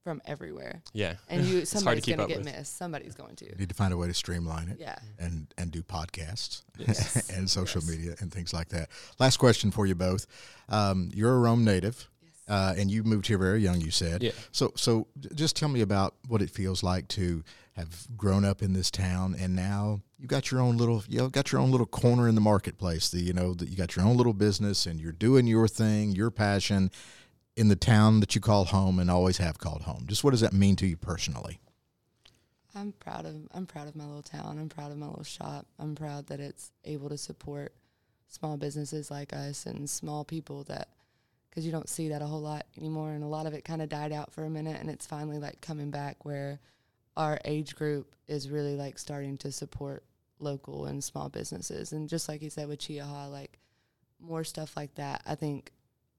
from 0.02 0.20
everywhere, 0.24 0.82
yeah 0.94 1.14
and 1.28 1.44
you 1.44 1.64
somebody's 1.66 2.04
gonna 2.06 2.26
get 2.26 2.38
with. 2.38 2.46
missed. 2.46 2.76
Somebody's 2.76 3.14
going 3.14 3.36
to. 3.36 3.44
You 3.46 3.54
need 3.58 3.68
to 3.68 3.74
find 3.74 3.92
a 3.92 3.96
way 3.96 4.06
to 4.08 4.14
streamline 4.14 4.68
it. 4.68 4.78
Yeah. 4.80 4.98
and 5.18 5.46
and 5.58 5.70
do 5.70 5.82
podcasts 5.82 6.62
Yes. 6.78 7.28
and 7.36 7.48
social 7.50 7.82
Yes. 7.82 7.90
media 7.90 8.14
and 8.20 8.32
things 8.32 8.52
like 8.54 8.68
that. 8.70 8.88
Last 9.18 9.36
question 9.36 9.70
for 9.70 9.86
you 9.86 9.94
both. 9.94 10.26
Um, 10.68 11.10
you're 11.14 11.34
a 11.34 11.38
Rome 11.38 11.64
native, 11.64 12.08
Yes. 12.22 12.32
uh, 12.48 12.74
and 12.78 12.90
you 12.90 13.02
moved 13.04 13.26
here 13.26 13.38
very 13.38 13.60
young. 13.62 13.80
You 13.80 13.90
said. 13.90 14.22
Yeah. 14.22 14.32
So 14.52 14.72
so 14.74 15.06
just 15.34 15.54
tell 15.56 15.68
me 15.68 15.82
about 15.82 16.14
what 16.28 16.40
it 16.40 16.50
feels 16.50 16.82
like 16.82 17.08
to 17.08 17.44
have 17.74 18.06
grown 18.16 18.44
up 18.44 18.62
in 18.62 18.72
this 18.72 18.90
town 18.90 19.34
and 19.38 19.54
now 19.56 20.00
you 20.18 20.26
got 20.26 20.50
your 20.50 20.60
own 20.60 20.76
little 20.76 21.02
you 21.08 21.18
know, 21.18 21.28
got 21.28 21.50
your 21.52 21.60
own 21.60 21.70
little 21.70 21.86
corner 21.86 22.28
in 22.28 22.34
the 22.34 22.40
marketplace. 22.40 23.10
The 23.10 23.20
you 23.20 23.32
know 23.34 23.54
that 23.54 23.68
you 23.68 23.76
got 23.76 23.96
your 23.96 24.04
own 24.06 24.16
little 24.16 24.32
business 24.34 24.86
and 24.86 24.98
you're 25.00 25.12
doing 25.12 25.46
your 25.46 25.68
thing, 25.68 26.12
your 26.12 26.30
passion 26.30 26.90
in 27.56 27.68
the 27.68 27.76
town 27.76 28.20
that 28.20 28.34
you 28.34 28.40
call 28.40 28.64
home 28.66 28.98
and 28.98 29.10
always 29.10 29.38
have 29.38 29.58
called 29.58 29.82
home. 29.82 30.04
Just 30.06 30.24
what 30.24 30.30
does 30.30 30.40
that 30.40 30.52
mean 30.52 30.76
to 30.76 30.86
you 30.86 30.96
personally? 30.96 31.60
I'm 32.74 32.92
proud 32.92 33.26
of 33.26 33.34
I'm 33.52 33.66
proud 33.66 33.88
of 33.88 33.96
my 33.96 34.04
little 34.04 34.22
town. 34.22 34.58
I'm 34.58 34.68
proud 34.68 34.92
of 34.92 34.98
my 34.98 35.06
little 35.06 35.24
shop. 35.24 35.66
I'm 35.78 35.94
proud 35.94 36.28
that 36.28 36.40
it's 36.40 36.70
able 36.84 37.08
to 37.08 37.18
support 37.18 37.74
small 38.28 38.56
businesses 38.56 39.10
like 39.10 39.32
us 39.32 39.66
and 39.66 39.90
small 39.90 40.24
people 40.24 40.64
that 40.64 40.88
because 41.48 41.66
you 41.66 41.72
don't 41.72 41.88
see 41.88 42.08
that 42.08 42.22
a 42.22 42.26
whole 42.26 42.40
lot 42.40 42.64
anymore 42.78 43.10
and 43.10 43.24
a 43.24 43.26
lot 43.28 43.46
of 43.46 43.54
it 43.54 43.64
kind 43.64 43.82
of 43.82 43.88
died 43.88 44.12
out 44.12 44.32
for 44.32 44.44
a 44.44 44.50
minute 44.50 44.80
and 44.80 44.88
it's 44.88 45.06
finally 45.06 45.38
like 45.38 45.60
coming 45.60 45.90
back 45.90 46.24
where 46.24 46.60
our 47.16 47.40
age 47.44 47.74
group 47.74 48.14
is 48.28 48.48
really 48.48 48.76
like 48.76 48.98
starting 48.98 49.36
to 49.36 49.50
support 49.50 50.04
local 50.38 50.86
and 50.86 51.02
small 51.02 51.28
businesses 51.28 51.90
and 51.90 52.08
just 52.08 52.28
like 52.28 52.40
you 52.40 52.48
said 52.48 52.68
with 52.68 52.78
Chiaha 52.78 53.28
like 53.28 53.58
more 54.20 54.44
stuff 54.44 54.76
like 54.76 54.94
that 54.94 55.22
I 55.26 55.34
think 55.34 55.72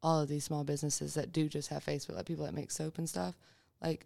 all 0.04 0.20
of 0.22 0.30
these 0.30 0.44
small 0.44 0.64
businesses 0.64 1.14
that 1.14 1.32
do 1.32 1.48
just 1.48 1.70
have 1.70 1.86
Facebook 1.86 2.16
like 2.16 2.26
people 2.26 2.46
that 2.46 2.54
make 2.54 2.72
soap 2.72 2.98
and 2.98 3.08
stuff 3.08 3.36
like 3.82 4.06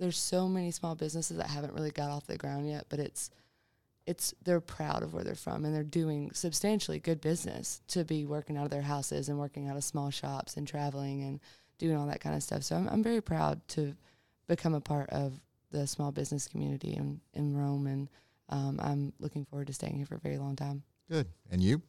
there's 0.00 0.16
so 0.16 0.48
many 0.48 0.70
small 0.70 0.94
businesses 0.94 1.36
that 1.36 1.46
haven't 1.46 1.74
really 1.74 1.90
got 1.90 2.10
off 2.10 2.26
the 2.26 2.38
ground 2.38 2.68
yet, 2.68 2.86
but 2.88 2.98
it's 2.98 3.30
it's 4.06 4.34
they're 4.42 4.60
proud 4.60 5.02
of 5.02 5.12
where 5.12 5.22
they're 5.22 5.34
from 5.34 5.64
and 5.64 5.74
they're 5.74 5.82
doing 5.84 6.30
substantially 6.32 6.98
good 6.98 7.20
business 7.20 7.82
to 7.86 8.02
be 8.02 8.24
working 8.24 8.56
out 8.56 8.64
of 8.64 8.70
their 8.70 8.82
houses 8.82 9.28
and 9.28 9.38
working 9.38 9.68
out 9.68 9.76
of 9.76 9.84
small 9.84 10.10
shops 10.10 10.56
and 10.56 10.66
traveling 10.66 11.22
and 11.22 11.38
doing 11.78 11.96
all 11.96 12.06
that 12.06 12.20
kind 12.20 12.34
of 12.34 12.42
stuff. 12.42 12.62
So 12.64 12.76
I'm 12.76 12.88
I'm 12.88 13.02
very 13.02 13.20
proud 13.20 13.60
to 13.68 13.94
become 14.48 14.74
a 14.74 14.80
part 14.80 15.10
of 15.10 15.38
the 15.70 15.86
small 15.86 16.10
business 16.10 16.48
community 16.48 16.94
in, 16.94 17.20
in 17.34 17.56
Rome 17.56 17.86
and 17.86 18.08
um, 18.48 18.80
I'm 18.82 19.12
looking 19.20 19.44
forward 19.44 19.68
to 19.68 19.72
staying 19.72 19.96
here 19.96 20.06
for 20.06 20.16
a 20.16 20.20
very 20.20 20.38
long 20.38 20.56
time. 20.56 20.82
Good. 21.08 21.28
And 21.52 21.62
you? 21.62 21.82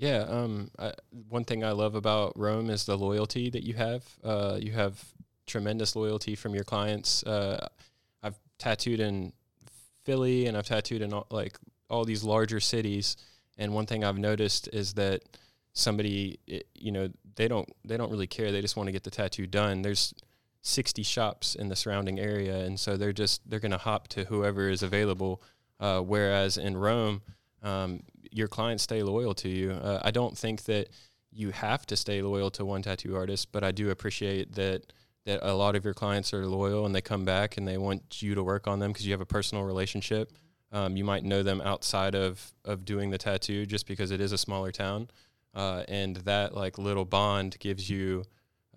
Yeah. 0.00 0.24
Um. 0.28 0.70
I, 0.78 0.92
one 1.28 1.44
thing 1.44 1.62
I 1.62 1.72
love 1.72 1.94
about 1.94 2.32
Rome 2.34 2.70
is 2.70 2.86
the 2.86 2.96
loyalty 2.96 3.50
that 3.50 3.64
you 3.64 3.74
have. 3.74 4.02
Uh, 4.24 4.58
you 4.58 4.72
have 4.72 5.04
tremendous 5.46 5.94
loyalty 5.94 6.34
from 6.34 6.54
your 6.54 6.64
clients. 6.64 7.22
Uh, 7.22 7.68
I've 8.22 8.38
tattooed 8.58 8.98
in 8.98 9.34
Philly 10.04 10.46
and 10.46 10.56
I've 10.56 10.66
tattooed 10.66 11.02
in 11.02 11.12
all, 11.12 11.26
like 11.30 11.58
all 11.90 12.06
these 12.06 12.24
larger 12.24 12.60
cities, 12.60 13.18
and 13.58 13.74
one 13.74 13.84
thing 13.84 14.02
I've 14.02 14.16
noticed 14.16 14.70
is 14.72 14.94
that 14.94 15.20
somebody, 15.74 16.38
i 16.50 16.62
you 16.74 16.92
know, 16.92 17.10
they 17.36 17.46
don't 17.46 17.68
they 17.84 17.98
don't 17.98 18.10
really 18.10 18.26
care. 18.26 18.52
They 18.52 18.62
just 18.62 18.76
want 18.76 18.86
to 18.86 18.92
get 18.92 19.04
the 19.04 19.10
tattoo 19.10 19.46
done. 19.46 19.82
There's 19.82 20.14
60 20.62 21.02
shops 21.02 21.54
in 21.54 21.68
the 21.68 21.76
surrounding 21.76 22.18
area, 22.18 22.64
and 22.64 22.80
so 22.80 22.96
they're 22.96 23.12
just 23.12 23.42
they're 23.50 23.60
gonna 23.60 23.76
hop 23.76 24.08
to 24.08 24.24
whoever 24.24 24.70
is 24.70 24.82
available. 24.82 25.42
Uh, 25.78 26.00
whereas 26.00 26.56
in 26.56 26.76
Rome, 26.78 27.20
um, 27.62 28.02
your 28.30 28.48
clients 28.48 28.82
stay 28.82 29.02
loyal 29.02 29.34
to 29.34 29.48
you. 29.48 29.72
Uh, 29.72 30.00
I 30.02 30.10
don't 30.10 30.36
think 30.36 30.64
that 30.64 30.88
you 31.32 31.50
have 31.50 31.86
to 31.86 31.96
stay 31.96 32.22
loyal 32.22 32.50
to 32.52 32.64
one 32.64 32.82
tattoo 32.82 33.16
artist, 33.16 33.52
but 33.52 33.62
I 33.62 33.70
do 33.72 33.90
appreciate 33.90 34.52
that 34.54 34.92
that 35.26 35.40
a 35.42 35.52
lot 35.52 35.76
of 35.76 35.84
your 35.84 35.92
clients 35.92 36.32
are 36.32 36.46
loyal 36.46 36.86
and 36.86 36.94
they 36.94 37.02
come 37.02 37.26
back 37.26 37.58
and 37.58 37.68
they 37.68 37.76
want 37.76 38.22
you 38.22 38.34
to 38.34 38.42
work 38.42 38.66
on 38.66 38.78
them 38.78 38.90
because 38.90 39.06
you 39.06 39.12
have 39.12 39.20
a 39.20 39.26
personal 39.26 39.64
relationship. 39.64 40.32
Um, 40.72 40.96
you 40.96 41.04
might 41.04 41.24
know 41.24 41.42
them 41.42 41.60
outside 41.60 42.14
of 42.14 42.52
of 42.64 42.84
doing 42.84 43.10
the 43.10 43.18
tattoo 43.18 43.66
just 43.66 43.86
because 43.86 44.10
it 44.10 44.20
is 44.20 44.32
a 44.32 44.38
smaller 44.38 44.72
town, 44.72 45.08
uh, 45.54 45.84
and 45.88 46.16
that 46.16 46.54
like 46.54 46.78
little 46.78 47.04
bond 47.04 47.58
gives 47.58 47.90
you 47.90 48.24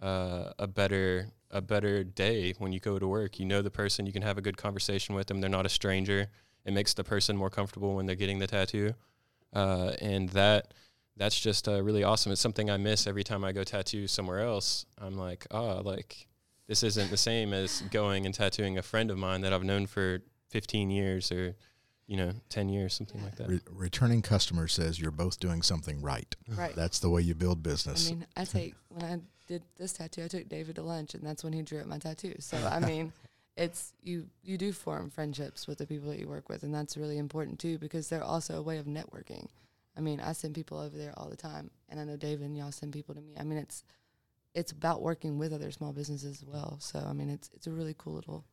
uh, 0.02 0.52
a 0.60 0.68
better 0.68 1.28
a 1.52 1.62
better 1.62 2.04
day 2.04 2.54
when 2.58 2.72
you 2.72 2.80
go 2.80 2.98
to 3.00 3.08
work. 3.08 3.40
You 3.40 3.46
know 3.46 3.62
the 3.62 3.72
person, 3.72 4.06
you 4.06 4.12
can 4.12 4.24
have 4.24 4.38
a 4.38 4.42
good 4.42 4.58
conversation 4.58 5.16
with 5.16 5.28
them. 5.28 5.40
They're 5.40 5.50
not 5.50 5.66
a 5.66 5.70
stranger. 5.70 6.28
It 6.66 6.74
makes 6.74 6.94
the 6.94 7.04
person 7.04 7.38
more 7.38 7.50
comfortable 7.50 7.96
when 7.96 8.06
they're 8.06 8.16
getting 8.16 8.40
the 8.40 8.48
tattoo, 8.48 8.94
uh, 9.54 9.94
and 10.02 10.30
that 10.30 10.74
that's 11.16 11.40
just 11.40 11.68
uh, 11.68 11.82
really 11.82 12.04
awesome. 12.04 12.32
It's 12.32 12.42
something 12.42 12.70
I 12.70 12.78
miss 12.78 13.06
every 13.08 13.24
time 13.24 13.44
I 13.44 13.52
go 13.52 13.64
tattoo 13.64 14.08
somewhere 14.08 14.40
else. 14.40 14.86
I'm 15.00 15.16
like, 15.16 15.46
oh, 15.52 15.82
like 15.84 16.28
this 16.68 16.84
isn't 16.84 17.12
the 17.12 17.18
same 17.18 17.54
as 17.54 17.82
going 17.92 18.26
and 18.26 18.34
tattooing 18.34 18.78
a 18.78 18.82
friend 18.82 19.12
of 19.12 19.18
mine 19.18 19.42
that 19.42 19.54
I've 19.54 19.64
known 19.64 19.86
for 19.86 20.22
15 20.50 20.90
years 20.90 21.32
or 21.32 21.56
you 22.08 22.18
know, 22.18 22.32
10 22.50 22.70
years, 22.70 22.94
something 22.94 23.24
like 23.24 23.36
that. 23.38 23.48
Re- 23.48 23.62
returning 23.72 24.22
customer 24.22 24.68
says 24.68 25.00
you're 25.00 25.12
both 25.12 25.40
doing 25.40 25.62
something 25.62 26.02
right. 26.02 26.36
Right. 26.50 26.76
That's 26.76 27.00
the 27.00 27.10
way 27.10 27.22
you 27.22 27.34
build 27.34 27.64
business 27.64 28.10
I 28.10 28.12
mean, 28.12 28.26
I 28.36 28.46
take 28.46 28.76
when 28.90 29.06
I 29.06 29.20
did 29.48 29.64
this 29.78 29.94
tattoo, 29.94 30.24
I 30.26 30.28
took 30.28 30.50
David 30.50 30.76
to 30.76 30.84
lunch, 30.84 31.14
and 31.14 31.24
that's 31.24 31.44
when 31.44 31.54
he 31.54 31.62
drew 31.62 31.80
up 31.80 31.88
my 31.88 31.98
tattoo. 31.98 32.36
So 32.40 32.58
I 32.58 32.80
mean, 32.80 33.14
it's 33.56 33.94
you 34.02 34.28
you 34.42 34.58
do 34.58 34.72
form 34.72 35.10
friendships 35.10 35.68
with 35.68 35.78
the 35.78 35.88
people 35.88 36.10
that 36.10 36.20
you 36.20 36.28
work 36.28 36.50
with, 36.50 36.64
and 36.64 36.74
that's 36.74 36.98
really 36.98 37.18
important 37.18 37.60
too 37.60 37.78
because 37.78 38.10
they're 38.10 38.24
also 38.24 38.58
a 38.58 38.62
way 38.62 38.78
of 38.78 38.86
networking. 38.86 39.48
I 39.96 40.02
mean, 40.02 40.20
I 40.20 40.34
send 40.34 40.56
people 40.56 40.80
over 40.80 40.98
there 40.98 41.14
all 41.18 41.30
the 41.30 41.38
time, 41.38 41.70
and 41.88 42.00
I 42.00 42.04
know 42.04 42.18
David 42.18 42.48
and 42.48 42.58
y'all 42.58 42.72
send 42.72 42.94
people 42.94 43.14
to 43.14 43.22
me. 43.22 43.36
I 43.40 43.44
mean, 43.44 43.60
it's 43.60 43.84
it's 44.56 44.72
about 44.72 45.02
working 45.02 45.38
with 45.38 45.54
other 45.54 45.72
small 45.72 45.94
businesses 45.94 46.42
as 46.42 46.48
well. 46.48 46.78
So 46.80 47.00
I 47.00 47.14
mean, 47.14 47.30
it's 47.30 47.50
it's 47.54 47.68
a 47.68 47.72
really 47.72 47.96
cool 47.98 48.14
little 48.14 48.46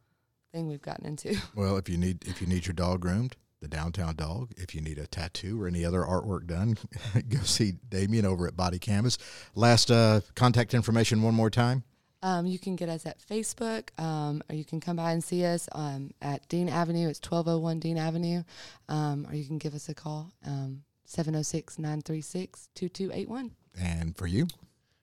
thing 0.52 0.68
we've 0.68 0.82
gotten 0.82 1.06
into. 1.06 1.36
well, 1.54 1.76
if 1.76 1.88
you 1.88 1.96
need 1.96 2.26
if 2.26 2.40
you 2.40 2.46
need 2.46 2.66
your 2.66 2.74
dog 2.74 3.00
groomed, 3.00 3.36
the 3.60 3.68
downtown 3.68 4.16
dog. 4.16 4.52
If 4.56 4.74
you 4.74 4.80
need 4.80 4.98
a 4.98 5.06
tattoo 5.06 5.60
or 5.62 5.66
any 5.66 5.84
other 5.84 6.02
artwork 6.02 6.46
done, 6.46 6.76
go 7.28 7.38
see 7.40 7.74
Daemion 7.88 8.24
over 8.24 8.46
at 8.46 8.56
Body 8.56 8.78
Canvas. 8.78 9.18
Last 9.54 9.90
uh, 9.90 10.20
contact 10.34 10.74
information 10.74 11.22
one 11.22 11.34
more 11.34 11.50
time. 11.50 11.84
Um, 12.22 12.46
you 12.46 12.59
can 12.59 12.76
get 12.76 12.88
us 12.88 13.06
at 13.06 13.18
Facebook, 13.18 13.98
um, 13.98 14.42
or 14.50 14.54
you 14.54 14.64
can 14.64 14.78
come 14.80 14.96
by 14.96 15.12
and 15.12 15.24
see 15.24 15.44
us 15.44 15.68
um, 15.72 16.11
at 16.20 16.46
Dean 16.48 16.68
Avenue. 16.68 17.09
It's 17.09 17.18
1201 17.20 17.80
Dean 17.80 17.96
Avenue. 17.96 18.42
Um, 18.88 19.26
or 19.28 19.35
you 19.35 19.44
can 19.46 19.59
give 19.59 19.74
us 19.74 19.88
a 19.88 19.94
call, 19.94 20.33
um, 20.46 20.83
706 21.06 21.78
936 21.78 22.68
2281. 22.74 23.52
And 23.80 24.16
for 24.16 24.26
you, 24.26 24.48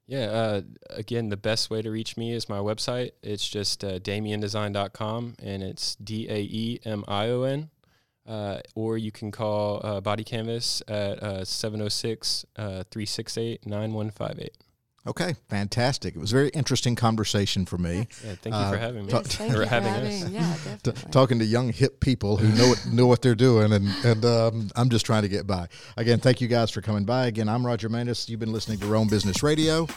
Yeah. 0.05 0.25
Uh, 0.25 0.61
again, 0.91 1.29
the 1.29 1.37
best 1.37 1.69
way 1.69 1.81
to 1.81 1.89
reach 1.91 2.17
me 2.17 2.33
is 2.33 2.47
my 2.47 2.59
website. 2.59 3.11
It's 3.23 3.47
just 3.47 3.83
uh, 3.83 3.99
daemiondesign.com 3.99 5.35
and 5.41 5.63
it's 5.63 5.95
D 5.95 6.27
A 6.29 6.39
E 6.39 6.79
M 6.85 7.03
I 7.07 7.29
O 7.29 7.43
N. 7.43 7.69
Uh, 8.27 8.59
or 8.75 8.97
you 8.97 9.11
can 9.11 9.31
call 9.31 9.79
uh, 9.85 10.01
Body 10.01 10.23
Canvas 10.25 10.83
at 10.87 11.23
uh, 11.23 11.45
706 11.45 12.45
uh, 12.57 12.83
368 12.91 13.65
9158. 13.65 14.51
Okay, 15.07 15.35
fantastic. 15.49 16.15
It 16.15 16.19
was 16.19 16.31
a 16.31 16.35
very 16.35 16.49
interesting 16.49 16.95
conversation 16.95 17.65
for 17.65 17.77
me. 17.77 18.07
Yeah, 18.25 18.35
thank 18.41 18.45
you 18.47 18.51
Uh, 18.53 18.71
for 18.71 18.77
having 18.77 19.05
me. 19.05 19.11
Ta- 19.11 19.17
Yes, 19.23 19.35
thank 19.35 19.53
for 19.55 19.65
having 19.65 19.93
having. 19.93 20.23
us. 20.23 20.29
Yeah, 20.29 20.39
definitely. 20.83 21.11
talking 21.11 21.39
to 21.39 21.45
young 21.45 21.71
hip 21.73 21.99
people 21.99 22.37
who 22.37 22.47
know 22.57 22.67
what, 22.69 22.85
know 22.91 23.07
what 23.07 23.21
they're 23.21 23.35
doing, 23.35 23.73
and 23.73 23.87
and 24.05 24.25
um, 24.25 24.69
I'm 24.75 24.89
just 24.89 25.05
trying 25.05 25.23
to 25.23 25.29
get 25.29 25.47
by. 25.47 25.67
Again, 25.97 26.19
thank 26.19 26.41
you 26.41 26.47
guys 26.47 26.69
for 26.71 26.81
coming 26.81 27.05
by. 27.05 27.27
Again, 27.27 27.49
I'm 27.49 27.65
Roger 27.65 27.89
Manus. 27.89 28.29
You've 28.29 28.39
been 28.39 28.53
listening 28.53 28.79
to 28.79 28.85
Rome 28.87 29.07
Business 29.07 29.41
Radio. 29.43 29.87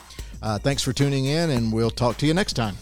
Uh, 0.42 0.58
thanks 0.58 0.82
for 0.82 0.92
tuning 0.92 1.26
in, 1.26 1.50
and 1.50 1.72
we'll 1.72 1.90
talk 1.90 2.16
to 2.18 2.26
you 2.26 2.34
next 2.34 2.54
time. 2.54 2.76